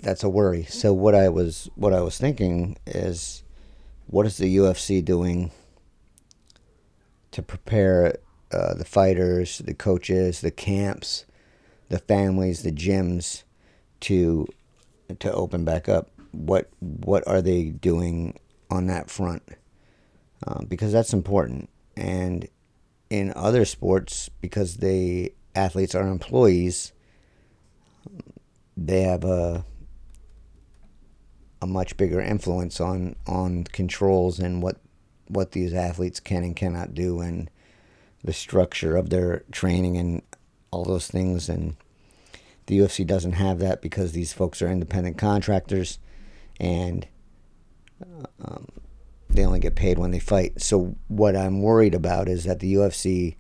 that's 0.01 0.23
a 0.23 0.29
worry. 0.29 0.65
So 0.65 0.93
what 0.93 1.15
I 1.15 1.29
was 1.29 1.69
what 1.75 1.93
I 1.93 2.01
was 2.01 2.19
thinking 2.19 2.77
is, 2.87 3.43
what 4.07 4.27
is 4.27 4.37
the 4.37 4.57
UFC 4.57 5.05
doing 5.05 5.51
to 7.33 7.43
prepare 7.43 8.17
uh, 8.53 8.75
the 8.75 8.85
fighters, 8.85 9.59
the 9.59 9.75
coaches, 9.75 10.41
the 10.41 10.51
camps, 10.51 11.25
the 11.89 11.99
families, 11.99 12.63
the 12.63 12.73
gyms 12.73 13.43
to 14.01 14.47
to 15.19 15.33
open 15.33 15.65
back 15.65 15.89
up? 15.89 16.11
What 16.33 16.71
what 16.81 17.27
are 17.27 17.43
they 17.43 17.65
doing 17.65 18.39
on 18.71 18.87
that 18.87 19.11
front? 19.11 19.43
Uh, 20.47 20.65
because 20.65 20.93
that's 20.93 21.13
important. 21.13 21.69
And 21.97 22.49
in 23.11 23.33
other 23.35 23.65
sports, 23.65 24.31
because 24.41 24.79
the 24.79 25.33
athletes 25.55 25.95
are 25.95 26.07
employees, 26.07 26.93
they 28.77 29.03
have 29.03 29.25
a 29.25 29.65
a 31.63 31.67
much 31.67 31.97
bigger 31.97 32.21
influence 32.21 32.81
on 32.81 33.17
on 33.27 33.65
controls 33.65 34.39
and 34.39 34.63
what 34.63 34.79
what 35.31 35.53
these 35.53 35.73
athletes 35.73 36.21
can 36.21 36.43
and 36.45 36.57
cannot 36.57 36.95
do 36.95 37.21
and 37.21 37.51
the 38.23 38.33
structure 38.33 38.97
of 38.97 39.11
their 39.11 39.45
training 39.51 39.97
and 39.97 40.23
all 40.71 40.85
those 40.85 41.09
things 41.09 41.49
and 41.49 41.77
the 42.67 42.79
UFC 42.79 43.05
doesn't 43.07 43.33
have 43.33 43.59
that 43.59 43.83
because 43.83 44.13
these 44.13 44.33
folks 44.33 44.63
are 44.63 44.71
independent 44.71 45.19
contractors 45.19 45.99
and 46.61 47.07
um, 48.45 48.69
they 49.29 49.45
only 49.45 49.59
get 49.59 49.75
paid 49.75 49.99
when 49.99 50.11
they 50.11 50.19
fight. 50.19 50.61
So 50.61 50.97
what 51.09 51.35
I'm 51.35 51.63
worried 51.63 51.95
about 51.95 52.29
is 52.29 52.45
that 52.45 52.61
the 52.61 52.75
UFC 52.75 53.37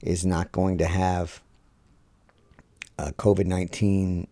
is 0.00 0.26
not 0.26 0.52
going 0.52 0.78
to 0.78 0.86
have 0.86 1.42
uh, 2.98 3.12
COVID 3.16 3.46
19 3.46 4.26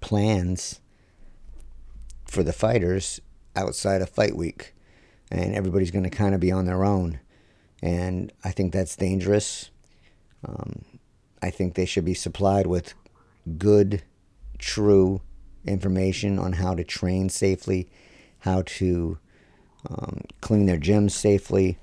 plans 0.00 0.80
for 2.26 2.42
the 2.42 2.52
fighters 2.52 3.20
outside 3.54 4.02
of 4.02 4.10
fight 4.10 4.36
week. 4.36 4.74
And 5.30 5.54
everybody's 5.54 5.90
going 5.90 6.04
to 6.04 6.10
kind 6.10 6.34
of 6.34 6.40
be 6.40 6.52
on 6.52 6.66
their 6.66 6.84
own. 6.84 7.20
And 7.82 8.32
I 8.44 8.50
think 8.52 8.72
that's 8.72 8.96
dangerous. 8.96 9.70
Um, 10.44 10.84
I 11.42 11.50
think 11.50 11.74
they 11.74 11.84
should 11.84 12.04
be 12.04 12.14
supplied 12.14 12.66
with 12.66 12.94
good, 13.58 14.02
true 14.58 15.20
information 15.64 16.38
on 16.38 16.54
how 16.54 16.74
to 16.74 16.84
train 16.84 17.28
safely, 17.28 17.88
how 18.40 18.62
to 18.66 19.18
um, 19.88 20.22
clean 20.40 20.66
their 20.66 20.78
gyms 20.78 21.12
safely, 21.12 21.78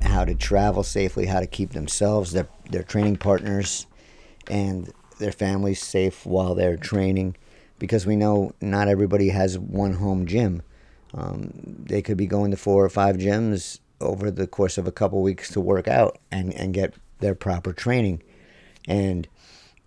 how 0.00 0.24
to 0.24 0.34
travel 0.34 0.82
safely, 0.82 1.26
how 1.26 1.40
to 1.40 1.46
keep 1.46 1.72
themselves, 1.72 2.32
their, 2.32 2.48
their 2.70 2.82
training 2.82 3.16
partners, 3.16 3.86
and 4.48 4.92
their 5.18 5.32
families 5.32 5.82
safe 5.82 6.26
while 6.26 6.54
they're 6.54 6.76
training 6.76 7.36
because 7.78 8.06
we 8.06 8.16
know 8.16 8.52
not 8.60 8.88
everybody 8.88 9.30
has 9.30 9.58
one 9.58 9.94
home 9.94 10.26
gym. 10.26 10.62
Um, 11.14 11.50
they 11.86 12.02
could 12.02 12.16
be 12.16 12.26
going 12.26 12.50
to 12.50 12.56
four 12.56 12.84
or 12.84 12.88
five 12.88 13.16
gyms 13.16 13.80
over 14.00 14.30
the 14.30 14.46
course 14.46 14.78
of 14.78 14.86
a 14.86 14.92
couple 14.92 15.22
weeks 15.22 15.50
to 15.50 15.60
work 15.60 15.88
out 15.88 16.18
and, 16.30 16.54
and 16.54 16.72
get 16.72 16.94
their 17.18 17.34
proper 17.34 17.72
training. 17.72 18.22
And 18.86 19.28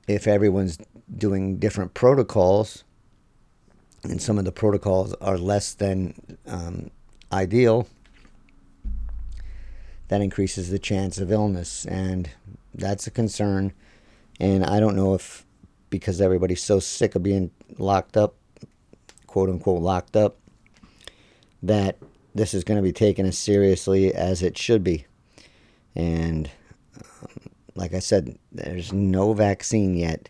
if 0.08 0.28
everyone's 0.28 0.78
doing 1.16 1.58
different 1.58 1.94
protocols, 1.94 2.84
and 4.04 4.22
some 4.22 4.38
of 4.38 4.46
the 4.46 4.52
protocols 4.52 5.14
are 5.16 5.38
less 5.38 5.74
than 5.74 6.38
um, 6.46 6.92
ideal, 7.32 7.88
that 10.10 10.22
increases 10.22 10.70
the 10.70 10.80
chance 10.80 11.18
of 11.18 11.32
illness. 11.32 11.86
And 11.86 12.30
that's 12.74 13.08
a 13.08 13.12
concern. 13.12 13.74
And 14.40 14.66
I 14.66 14.80
don't 14.80 14.96
know 14.96 15.14
if 15.14 15.46
because 15.90 16.20
everybody's 16.20 16.62
so 16.64 16.80
sick 16.80 17.16
of 17.16 17.24
being 17.24 17.52
locked 17.78 18.18
up, 18.18 18.36
quote 19.28 19.50
unquote, 19.50 19.82
locked 19.82 20.16
up, 20.16 20.38
that 21.64 21.98
this 22.36 22.54
is 22.54 22.64
going 22.64 22.78
to 22.78 22.84
be 22.84 22.92
taken 22.92 23.26
as 23.26 23.38
seriously 23.38 24.14
as 24.14 24.44
it 24.44 24.58
should 24.58 24.84
be. 24.84 25.06
And 25.96 26.50
um, 26.98 27.30
like 27.76 27.94
I 27.94 28.00
said, 28.00 28.38
there's 28.52 28.92
no 28.94 29.34
vaccine 29.34 29.96
yet. 29.96 30.30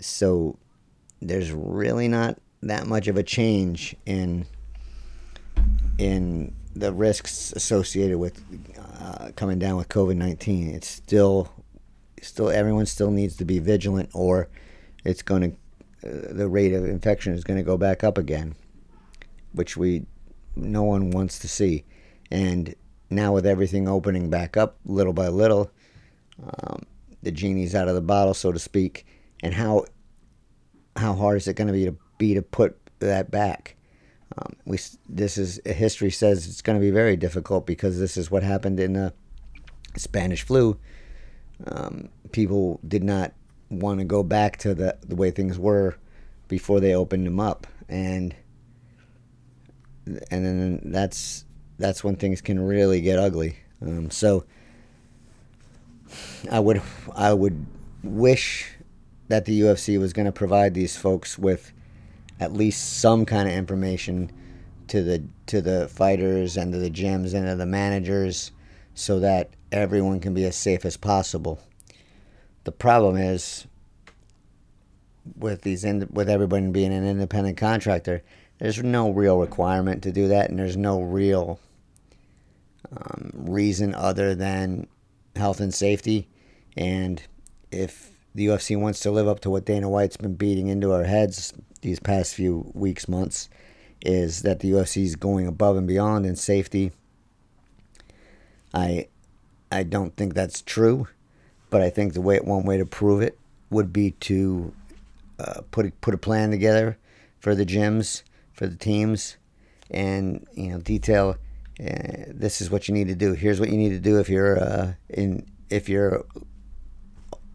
So 0.00 0.58
there's 1.20 1.50
really 1.52 2.08
not 2.08 2.38
that 2.62 2.86
much 2.86 3.08
of 3.08 3.16
a 3.16 3.22
change 3.22 3.96
in 4.06 4.46
in 5.98 6.54
the 6.74 6.92
risks 6.92 7.52
associated 7.52 8.18
with 8.18 8.42
uh, 9.00 9.30
coming 9.36 9.58
down 9.58 9.76
with 9.76 9.88
COVID 9.88 10.16
nineteen. 10.16 10.74
It's 10.74 10.88
still 10.88 11.52
still 12.22 12.50
everyone 12.50 12.86
still 12.86 13.10
needs 13.10 13.36
to 13.36 13.44
be 13.44 13.58
vigilant, 13.58 14.10
or 14.14 14.48
it's 15.04 15.22
going 15.22 15.42
to 16.02 16.08
uh, 16.08 16.32
the 16.32 16.48
rate 16.48 16.72
of 16.72 16.84
infection 16.84 17.34
is 17.34 17.44
going 17.44 17.58
to 17.58 17.64
go 17.64 17.76
back 17.76 18.02
up 18.02 18.18
again, 18.18 18.54
which 19.52 19.76
we 19.76 20.06
no 20.60 20.82
one 20.82 21.10
wants 21.10 21.38
to 21.40 21.48
see. 21.48 21.84
And 22.30 22.74
now 23.10 23.32
with 23.32 23.46
everything 23.46 23.88
opening 23.88 24.30
back 24.30 24.56
up 24.56 24.76
little 24.84 25.12
by 25.12 25.28
little, 25.28 25.70
um, 26.42 26.82
the 27.22 27.32
genie's 27.32 27.74
out 27.74 27.88
of 27.88 27.94
the 27.94 28.00
bottle, 28.00 28.34
so 28.34 28.52
to 28.52 28.58
speak. 28.58 29.06
And 29.42 29.54
how 29.54 29.84
how 30.96 31.14
hard 31.14 31.36
is 31.36 31.48
it 31.48 31.54
going 31.54 31.68
to 31.68 31.72
be 31.72 31.86
to 31.86 31.96
be 32.18 32.34
to 32.34 32.42
put 32.42 32.76
that 33.00 33.30
back? 33.30 33.76
Um, 34.38 34.54
we 34.64 34.78
this 35.08 35.38
is 35.38 35.60
history 35.66 36.10
says 36.10 36.46
it's 36.46 36.62
going 36.62 36.78
to 36.78 36.84
be 36.84 36.90
very 36.90 37.16
difficult 37.16 37.66
because 37.66 37.98
this 37.98 38.16
is 38.16 38.30
what 38.30 38.42
happened 38.42 38.78
in 38.78 38.92
the 38.92 39.12
Spanish 39.96 40.42
flu. 40.42 40.78
Um, 41.66 42.08
people 42.32 42.80
did 42.86 43.02
not 43.02 43.32
want 43.70 43.98
to 43.98 44.04
go 44.04 44.22
back 44.22 44.56
to 44.58 44.74
the 44.74 44.96
the 45.02 45.16
way 45.16 45.30
things 45.30 45.58
were 45.58 45.96
before 46.48 46.80
they 46.80 46.94
opened 46.94 47.26
them 47.26 47.40
up, 47.40 47.66
and 47.88 48.34
and 50.30 50.44
then 50.44 50.80
that's 50.84 51.44
that's 51.78 52.04
when 52.04 52.16
things 52.16 52.40
can 52.40 52.60
really 52.60 53.00
get 53.00 53.18
ugly. 53.18 53.56
Um, 53.82 54.10
so 54.10 54.44
I 56.50 56.60
would 56.60 56.82
I 57.14 57.32
would 57.32 57.66
wish 58.02 58.70
that 59.28 59.44
the 59.44 59.60
UFC 59.60 59.98
was 59.98 60.12
going 60.12 60.26
to 60.26 60.32
provide 60.32 60.74
these 60.74 60.96
folks 60.96 61.38
with 61.38 61.72
at 62.40 62.52
least 62.52 63.00
some 63.00 63.24
kind 63.24 63.48
of 63.48 63.54
information 63.54 64.32
to 64.88 65.02
the 65.02 65.22
to 65.46 65.60
the 65.60 65.88
fighters 65.88 66.56
and 66.56 66.72
to 66.72 66.78
the 66.78 66.90
gyms 66.90 67.34
and 67.34 67.46
to 67.46 67.54
the 67.56 67.66
managers 67.66 68.50
so 68.94 69.20
that 69.20 69.50
everyone 69.70 70.20
can 70.20 70.34
be 70.34 70.44
as 70.44 70.56
safe 70.56 70.84
as 70.84 70.96
possible. 70.96 71.60
The 72.64 72.72
problem 72.72 73.16
is 73.16 73.66
with 75.36 75.62
these 75.62 75.84
with 75.84 76.28
everyone 76.28 76.72
being 76.72 76.92
an 76.92 77.06
independent 77.06 77.56
contractor, 77.56 78.22
there's 78.60 78.82
no 78.82 79.10
real 79.10 79.38
requirement 79.38 80.02
to 80.02 80.12
do 80.12 80.28
that, 80.28 80.50
and 80.50 80.58
there's 80.58 80.76
no 80.76 81.00
real 81.00 81.58
um, 82.92 83.32
reason 83.34 83.94
other 83.94 84.34
than 84.34 84.86
health 85.34 85.60
and 85.60 85.74
safety. 85.74 86.28
And 86.76 87.22
if 87.72 88.12
the 88.34 88.46
UFC 88.46 88.78
wants 88.78 89.00
to 89.00 89.10
live 89.10 89.26
up 89.26 89.40
to 89.40 89.50
what 89.50 89.64
Dana 89.64 89.88
White's 89.88 90.16
been 90.16 90.34
beating 90.34 90.68
into 90.68 90.92
our 90.92 91.04
heads 91.04 91.52
these 91.80 91.98
past 91.98 92.34
few 92.34 92.70
weeks, 92.74 93.08
months, 93.08 93.48
is 94.02 94.42
that 94.42 94.60
the 94.60 94.70
UFC 94.70 95.04
is 95.04 95.16
going 95.16 95.46
above 95.46 95.76
and 95.76 95.88
beyond 95.88 96.26
in 96.26 96.36
safety. 96.36 96.92
I 98.72 99.08
I 99.72 99.84
don't 99.84 100.16
think 100.16 100.34
that's 100.34 100.62
true, 100.62 101.08
but 101.70 101.80
I 101.80 101.90
think 101.90 102.12
the 102.12 102.20
way 102.20 102.38
one 102.38 102.64
way 102.64 102.76
to 102.76 102.86
prove 102.86 103.22
it 103.22 103.38
would 103.70 103.92
be 103.92 104.12
to 104.12 104.72
uh, 105.38 105.60
put 105.70 105.86
a, 105.86 105.92
put 106.00 106.14
a 106.14 106.18
plan 106.18 106.50
together 106.50 106.98
for 107.38 107.54
the 107.54 107.64
gyms, 107.64 108.22
for 108.60 108.66
the 108.66 108.76
teams, 108.76 109.38
and 109.90 110.46
you 110.52 110.68
know 110.68 110.78
detail. 110.80 111.38
Uh, 111.80 112.28
this 112.28 112.60
is 112.60 112.70
what 112.70 112.88
you 112.88 112.94
need 112.94 113.08
to 113.08 113.14
do. 113.14 113.32
Here's 113.32 113.58
what 113.58 113.70
you 113.70 113.78
need 113.78 113.88
to 113.88 113.98
do 113.98 114.20
if 114.20 114.28
you're 114.28 114.62
uh, 114.62 114.92
in 115.08 115.46
if 115.70 115.88
you're 115.88 116.26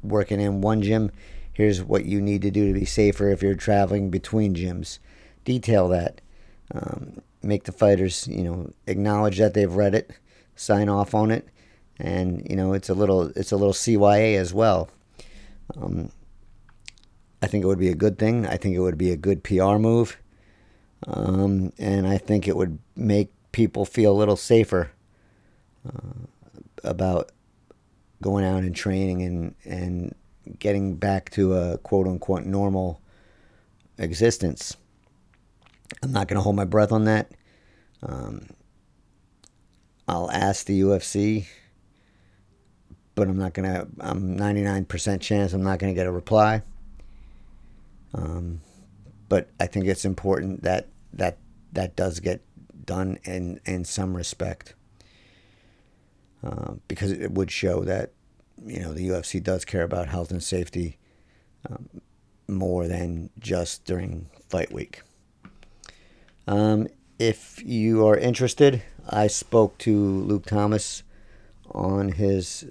working 0.01 0.41
in 0.41 0.61
one 0.61 0.81
gym. 0.81 1.11
Here's 1.53 1.83
what 1.83 2.05
you 2.05 2.19
need 2.21 2.41
to 2.41 2.49
do 2.49 2.67
to 2.67 2.73
be 2.73 2.85
safer 2.85 3.29
if 3.29 3.43
you're 3.43 3.53
traveling 3.53 4.09
between 4.09 4.55
gyms. 4.55 4.97
Detail 5.43 5.87
that. 5.89 6.21
Um, 6.73 7.21
make 7.43 7.65
the 7.65 7.71
fighters, 7.71 8.27
you 8.27 8.41
know, 8.41 8.71
acknowledge 8.87 9.37
that 9.37 9.53
they've 9.53 9.71
read 9.71 9.93
it, 9.93 10.09
sign 10.55 10.89
off 10.89 11.13
on 11.13 11.29
it, 11.29 11.47
and 11.99 12.47
you 12.49 12.55
know 12.55 12.73
it's 12.73 12.89
a 12.89 12.95
little 12.95 13.27
it's 13.35 13.51
a 13.51 13.57
little 13.57 13.73
CYA 13.73 14.39
as 14.39 14.55
well. 14.55 14.89
Um, 15.77 16.09
I 17.43 17.45
think 17.45 17.63
it 17.63 17.67
would 17.67 17.77
be 17.77 17.89
a 17.89 17.95
good 17.95 18.17
thing. 18.17 18.47
I 18.47 18.57
think 18.57 18.73
it 18.73 18.79
would 18.79 18.97
be 18.97 19.11
a 19.11 19.17
good 19.17 19.43
PR 19.43 19.77
move, 19.77 20.17
um, 21.07 21.71
and 21.77 22.07
I 22.07 22.17
think 22.17 22.47
it 22.47 22.55
would 22.55 22.79
make 22.95 23.31
people 23.51 23.85
feel 23.85 24.11
a 24.11 24.17
little 24.17 24.35
safer 24.35 24.91
uh, 25.87 26.25
about 26.83 27.31
going 28.21 28.45
out 28.45 28.63
and 28.63 28.75
training 28.75 29.21
and 29.21 29.55
and 29.65 30.15
getting 30.59 30.95
back 30.95 31.29
to 31.31 31.53
a 31.53 31.77
quote 31.79 32.07
unquote 32.07 32.43
normal 32.43 33.01
existence. 33.97 34.75
I'm 36.01 36.11
not 36.11 36.27
going 36.27 36.35
to 36.35 36.41
hold 36.41 36.55
my 36.55 36.65
breath 36.65 36.91
on 36.91 37.05
that. 37.05 37.31
Um, 38.01 38.47
I'll 40.07 40.29
ask 40.31 40.65
the 40.65 40.81
UFC, 40.81 41.45
but 43.15 43.27
I'm 43.27 43.37
not 43.37 43.53
gonna. 43.53 43.87
I'm 43.99 44.37
99% 44.37 45.21
chance 45.21 45.53
I'm 45.53 45.63
not 45.63 45.79
gonna 45.79 45.93
get 45.93 46.05
a 46.05 46.11
reply. 46.11 46.61
Um, 48.13 48.61
but 49.29 49.49
I 49.59 49.65
think 49.65 49.87
it's 49.87 50.05
important 50.05 50.61
that 50.63 50.87
that 51.15 51.37
that 51.71 51.95
does 51.95 52.19
get 52.19 52.41
done 52.85 53.17
in 53.23 53.59
in 53.65 53.83
some 53.83 54.15
respect 54.15 54.75
uh, 56.43 56.73
because 56.87 57.11
it 57.11 57.31
would 57.31 57.49
show 57.49 57.83
that 57.83 58.11
you 58.65 58.79
know 58.79 58.93
the 58.93 59.07
UFC 59.07 59.41
does 59.41 59.65
care 59.65 59.83
about 59.83 60.09
health 60.09 60.31
and 60.31 60.43
safety 60.43 60.97
um, 61.69 62.01
more 62.47 62.87
than 62.87 63.29
just 63.39 63.85
during 63.85 64.29
fight 64.47 64.71
week. 64.71 65.01
Um, 66.47 66.87
if 67.17 67.63
you 67.65 68.05
are 68.05 68.17
interested, 68.17 68.83
I 69.09 69.27
spoke 69.27 69.77
to 69.79 69.97
Luke 69.97 70.45
Thomas 70.45 71.03
on 71.71 72.09
his 72.09 72.65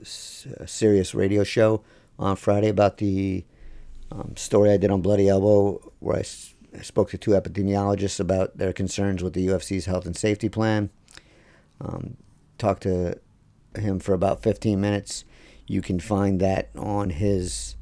Sirius 0.67 1.15
radio 1.15 1.43
show 1.43 1.83
on 2.19 2.37
Friday 2.37 2.69
about 2.69 2.99
the 2.99 3.45
um, 4.13 4.37
story 4.37 4.71
I 4.71 4.77
did 4.77 4.91
on 4.91 5.03
Bloody 5.03 5.29
Elbow, 5.29 5.93
where 5.99 6.19
I, 6.19 6.25
I 6.77 6.83
spoke 6.83 7.11
to 7.11 7.19
two 7.19 7.33
epidemiologists 7.33 8.21
about 8.21 8.59
their 8.59 8.73
concerns 8.73 9.23
with 9.23 9.33
the 9.33 9.47
UFC's 9.47 9.87
health 9.87 10.07
and 10.07 10.17
safety 10.17 10.49
plan. 10.49 10.91
Um, 11.81 12.17
talked 12.59 12.83
to 12.83 13.19
him 13.77 14.01
for 14.01 14.13
about 14.15 14.43
15 14.43 14.81
minutes. 14.81 15.25
You 15.67 15.83
can 15.83 16.01
find 16.01 16.41
that 16.41 16.71
on 16.77 17.11
his 17.11 17.77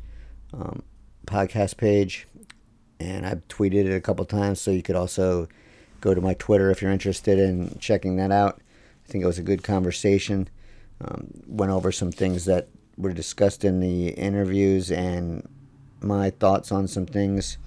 um, 0.53 0.83
podcast 1.27 1.77
page, 1.77 2.27
and 3.01 3.27
I've 3.27 3.47
tweeted 3.49 3.87
it 3.87 3.95
a 3.95 4.01
couple 4.01 4.25
times, 4.25 4.61
so 4.61 4.71
you 4.71 4.83
could 4.83 4.97
also 4.97 5.49
go 6.01 6.15
to 6.15 6.21
my 6.21 6.35
Twitter 6.35 6.71
if 6.71 6.83
you're 6.83 6.91
interested 6.91 7.39
in 7.39 7.79
checking 7.81 8.17
that 8.17 8.31
out. 8.31 8.61
I 9.07 9.11
think 9.11 9.25
it 9.25 9.27
was 9.27 9.39
a 9.39 9.43
good 9.43 9.63
conversation. 9.63 10.49
Um, 11.01 11.29
went 11.47 11.73
over 11.73 11.91
some 11.91 12.13
things 12.13 12.45
that 12.45 12.69
were 12.97 13.13
discussed 13.13 13.65
in 13.65 13.81
the 13.81 14.09
interviews 14.11 14.91
and 14.93 15.49
my 16.01 16.31
thoughts 16.31 16.71
on 16.71 16.87
some 16.87 17.07
things, 17.07 17.59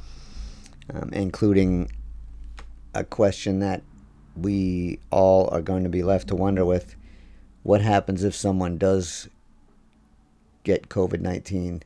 um, 0.94 1.10
including 1.14 1.92
a 2.94 3.04
question 3.04 3.60
that 3.60 3.84
we 4.36 5.00
all 5.12 5.50
are 5.52 5.62
going 5.62 5.84
to 5.84 5.90
be 5.90 6.04
left 6.04 6.28
to 6.30 6.36
wonder 6.36 6.66
with. 6.66 6.96
What 7.64 7.82
happens 7.82 8.24
if 8.24 8.36
someone 8.36 8.78
does 8.78 9.28
get 10.64 10.90
COVID 10.90 11.22
19, 11.22 11.84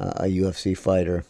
uh, 0.00 0.12
a 0.16 0.24
UFC 0.24 0.76
fighter 0.76 1.24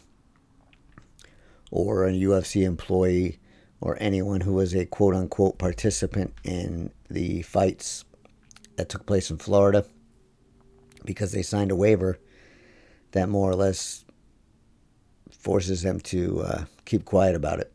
or 1.71 2.05
a 2.07 2.11
UFC 2.11 2.63
employee 2.63 3.39
or 3.81 3.97
anyone 3.99 4.41
who 4.41 4.53
was 4.53 4.73
a 4.73 4.85
quote 4.85 5.15
unquote 5.15 5.57
participant 5.57 6.33
in 6.43 6.91
the 7.09 7.41
fights 7.41 8.05
that 8.77 8.89
took 8.89 9.05
place 9.05 9.29
in 9.29 9.37
Florida 9.37 9.85
because 11.05 11.31
they 11.31 11.41
signed 11.41 11.71
a 11.71 11.75
waiver 11.75 12.17
that 13.11 13.29
more 13.29 13.49
or 13.49 13.55
less 13.55 14.02
forces 15.43 15.81
them 15.81 15.99
to 15.99 16.41
uh, 16.41 16.65
keep 16.85 17.03
quiet 17.03 17.35
about 17.35 17.59
it. 17.59 17.73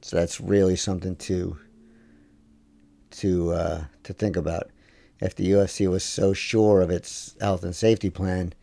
So 0.00 0.16
that's 0.16 0.40
really 0.40 0.76
something 0.76 1.16
to 1.16 1.58
to 3.10 3.52
uh, 3.52 3.84
to 4.04 4.12
think 4.14 4.36
about. 4.36 4.70
If 5.20 5.34
the 5.34 5.50
UFC 5.50 5.90
was 5.90 6.04
so 6.04 6.32
sure 6.32 6.80
of 6.80 6.90
its 6.90 7.36
health 7.40 7.62
and 7.62 7.76
safety 7.76 8.08
plan, 8.08 8.54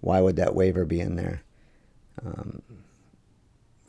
why 0.00 0.20
would 0.20 0.36
that 0.36 0.54
waiver 0.54 0.84
be 0.84 1.00
in 1.00 1.16
there? 1.16 1.42
Um, 2.24 2.60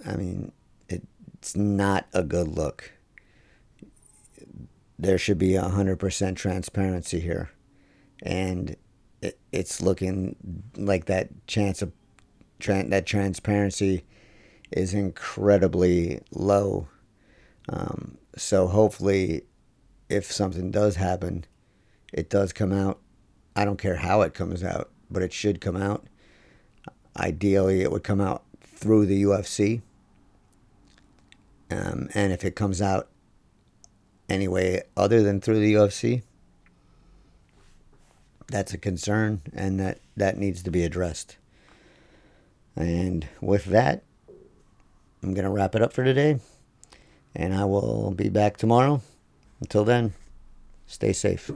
I 0.06 0.16
mean, 0.16 0.52
it, 0.88 1.04
it's 1.34 1.56
not 1.56 2.06
a 2.14 2.24
good 2.24 2.48
look. 2.48 2.92
There 4.98 5.18
should 5.18 5.40
be 5.40 5.54
100% 5.54 6.36
transparency 6.36 7.20
here. 7.20 7.50
And 8.22 8.78
it, 9.22 9.40
it's 9.52 9.82
looking 9.82 10.36
like 10.78 11.06
that 11.06 11.48
chance 11.48 11.82
of 11.82 11.92
tra- 12.66 12.90
that 12.90 13.06
transparency 13.06 14.04
is 14.72 14.94
incredibly 14.94 16.22
low. 16.32 16.88
Um, 17.70 18.18
so 18.36 18.68
hopefully, 18.68 19.44
if 20.10 20.32
something 20.32 20.72
does 20.72 20.96
happen, 20.96 21.46
it 22.12 22.30
does 22.30 22.54
come 22.54 22.74
out. 22.74 23.00
I 23.56 23.66
don't 23.66 23.78
care 23.78 23.96
how 23.96 24.22
it 24.22 24.34
comes 24.34 24.64
out, 24.64 24.90
but 25.10 25.22
it 25.22 25.32
should 25.32 25.62
come 25.62 25.76
out. 25.76 26.08
Ideally, 27.18 27.82
it 27.82 27.92
would 27.92 28.04
come 28.04 28.20
out 28.20 28.44
through 28.62 29.06
the 29.06 29.24
UFC. 29.24 29.82
Um, 31.72 32.10
and 32.14 32.34
if 32.34 32.44
it 32.44 32.56
comes 32.56 32.82
out 32.82 33.10
anyway 34.28 34.82
other 34.98 35.24
than 35.24 35.40
through 35.40 35.60
the 35.60 35.74
UFC, 35.74 36.24
that's 38.48 38.74
a 38.74 38.78
concern 38.78 39.42
and 39.54 39.80
that, 39.80 40.00
that 40.18 40.38
needs 40.38 40.62
to 40.64 40.72
be 40.72 40.84
addressed. 40.84 41.38
And 42.76 43.28
with 43.42 43.66
that, 43.66 44.04
I'm 45.24 45.34
going 45.34 45.46
to 45.46 45.50
wrap 45.50 45.76
it 45.76 45.82
up 45.82 45.94
for 45.94 46.04
today. 46.04 46.40
And 47.36 47.54
I 47.54 47.66
will 47.66 48.12
be 48.12 48.30
back 48.30 48.58
tomorrow. 48.58 49.02
Until 49.62 49.84
then, 49.84 50.14
stay 50.88 51.14
safe. 51.14 51.52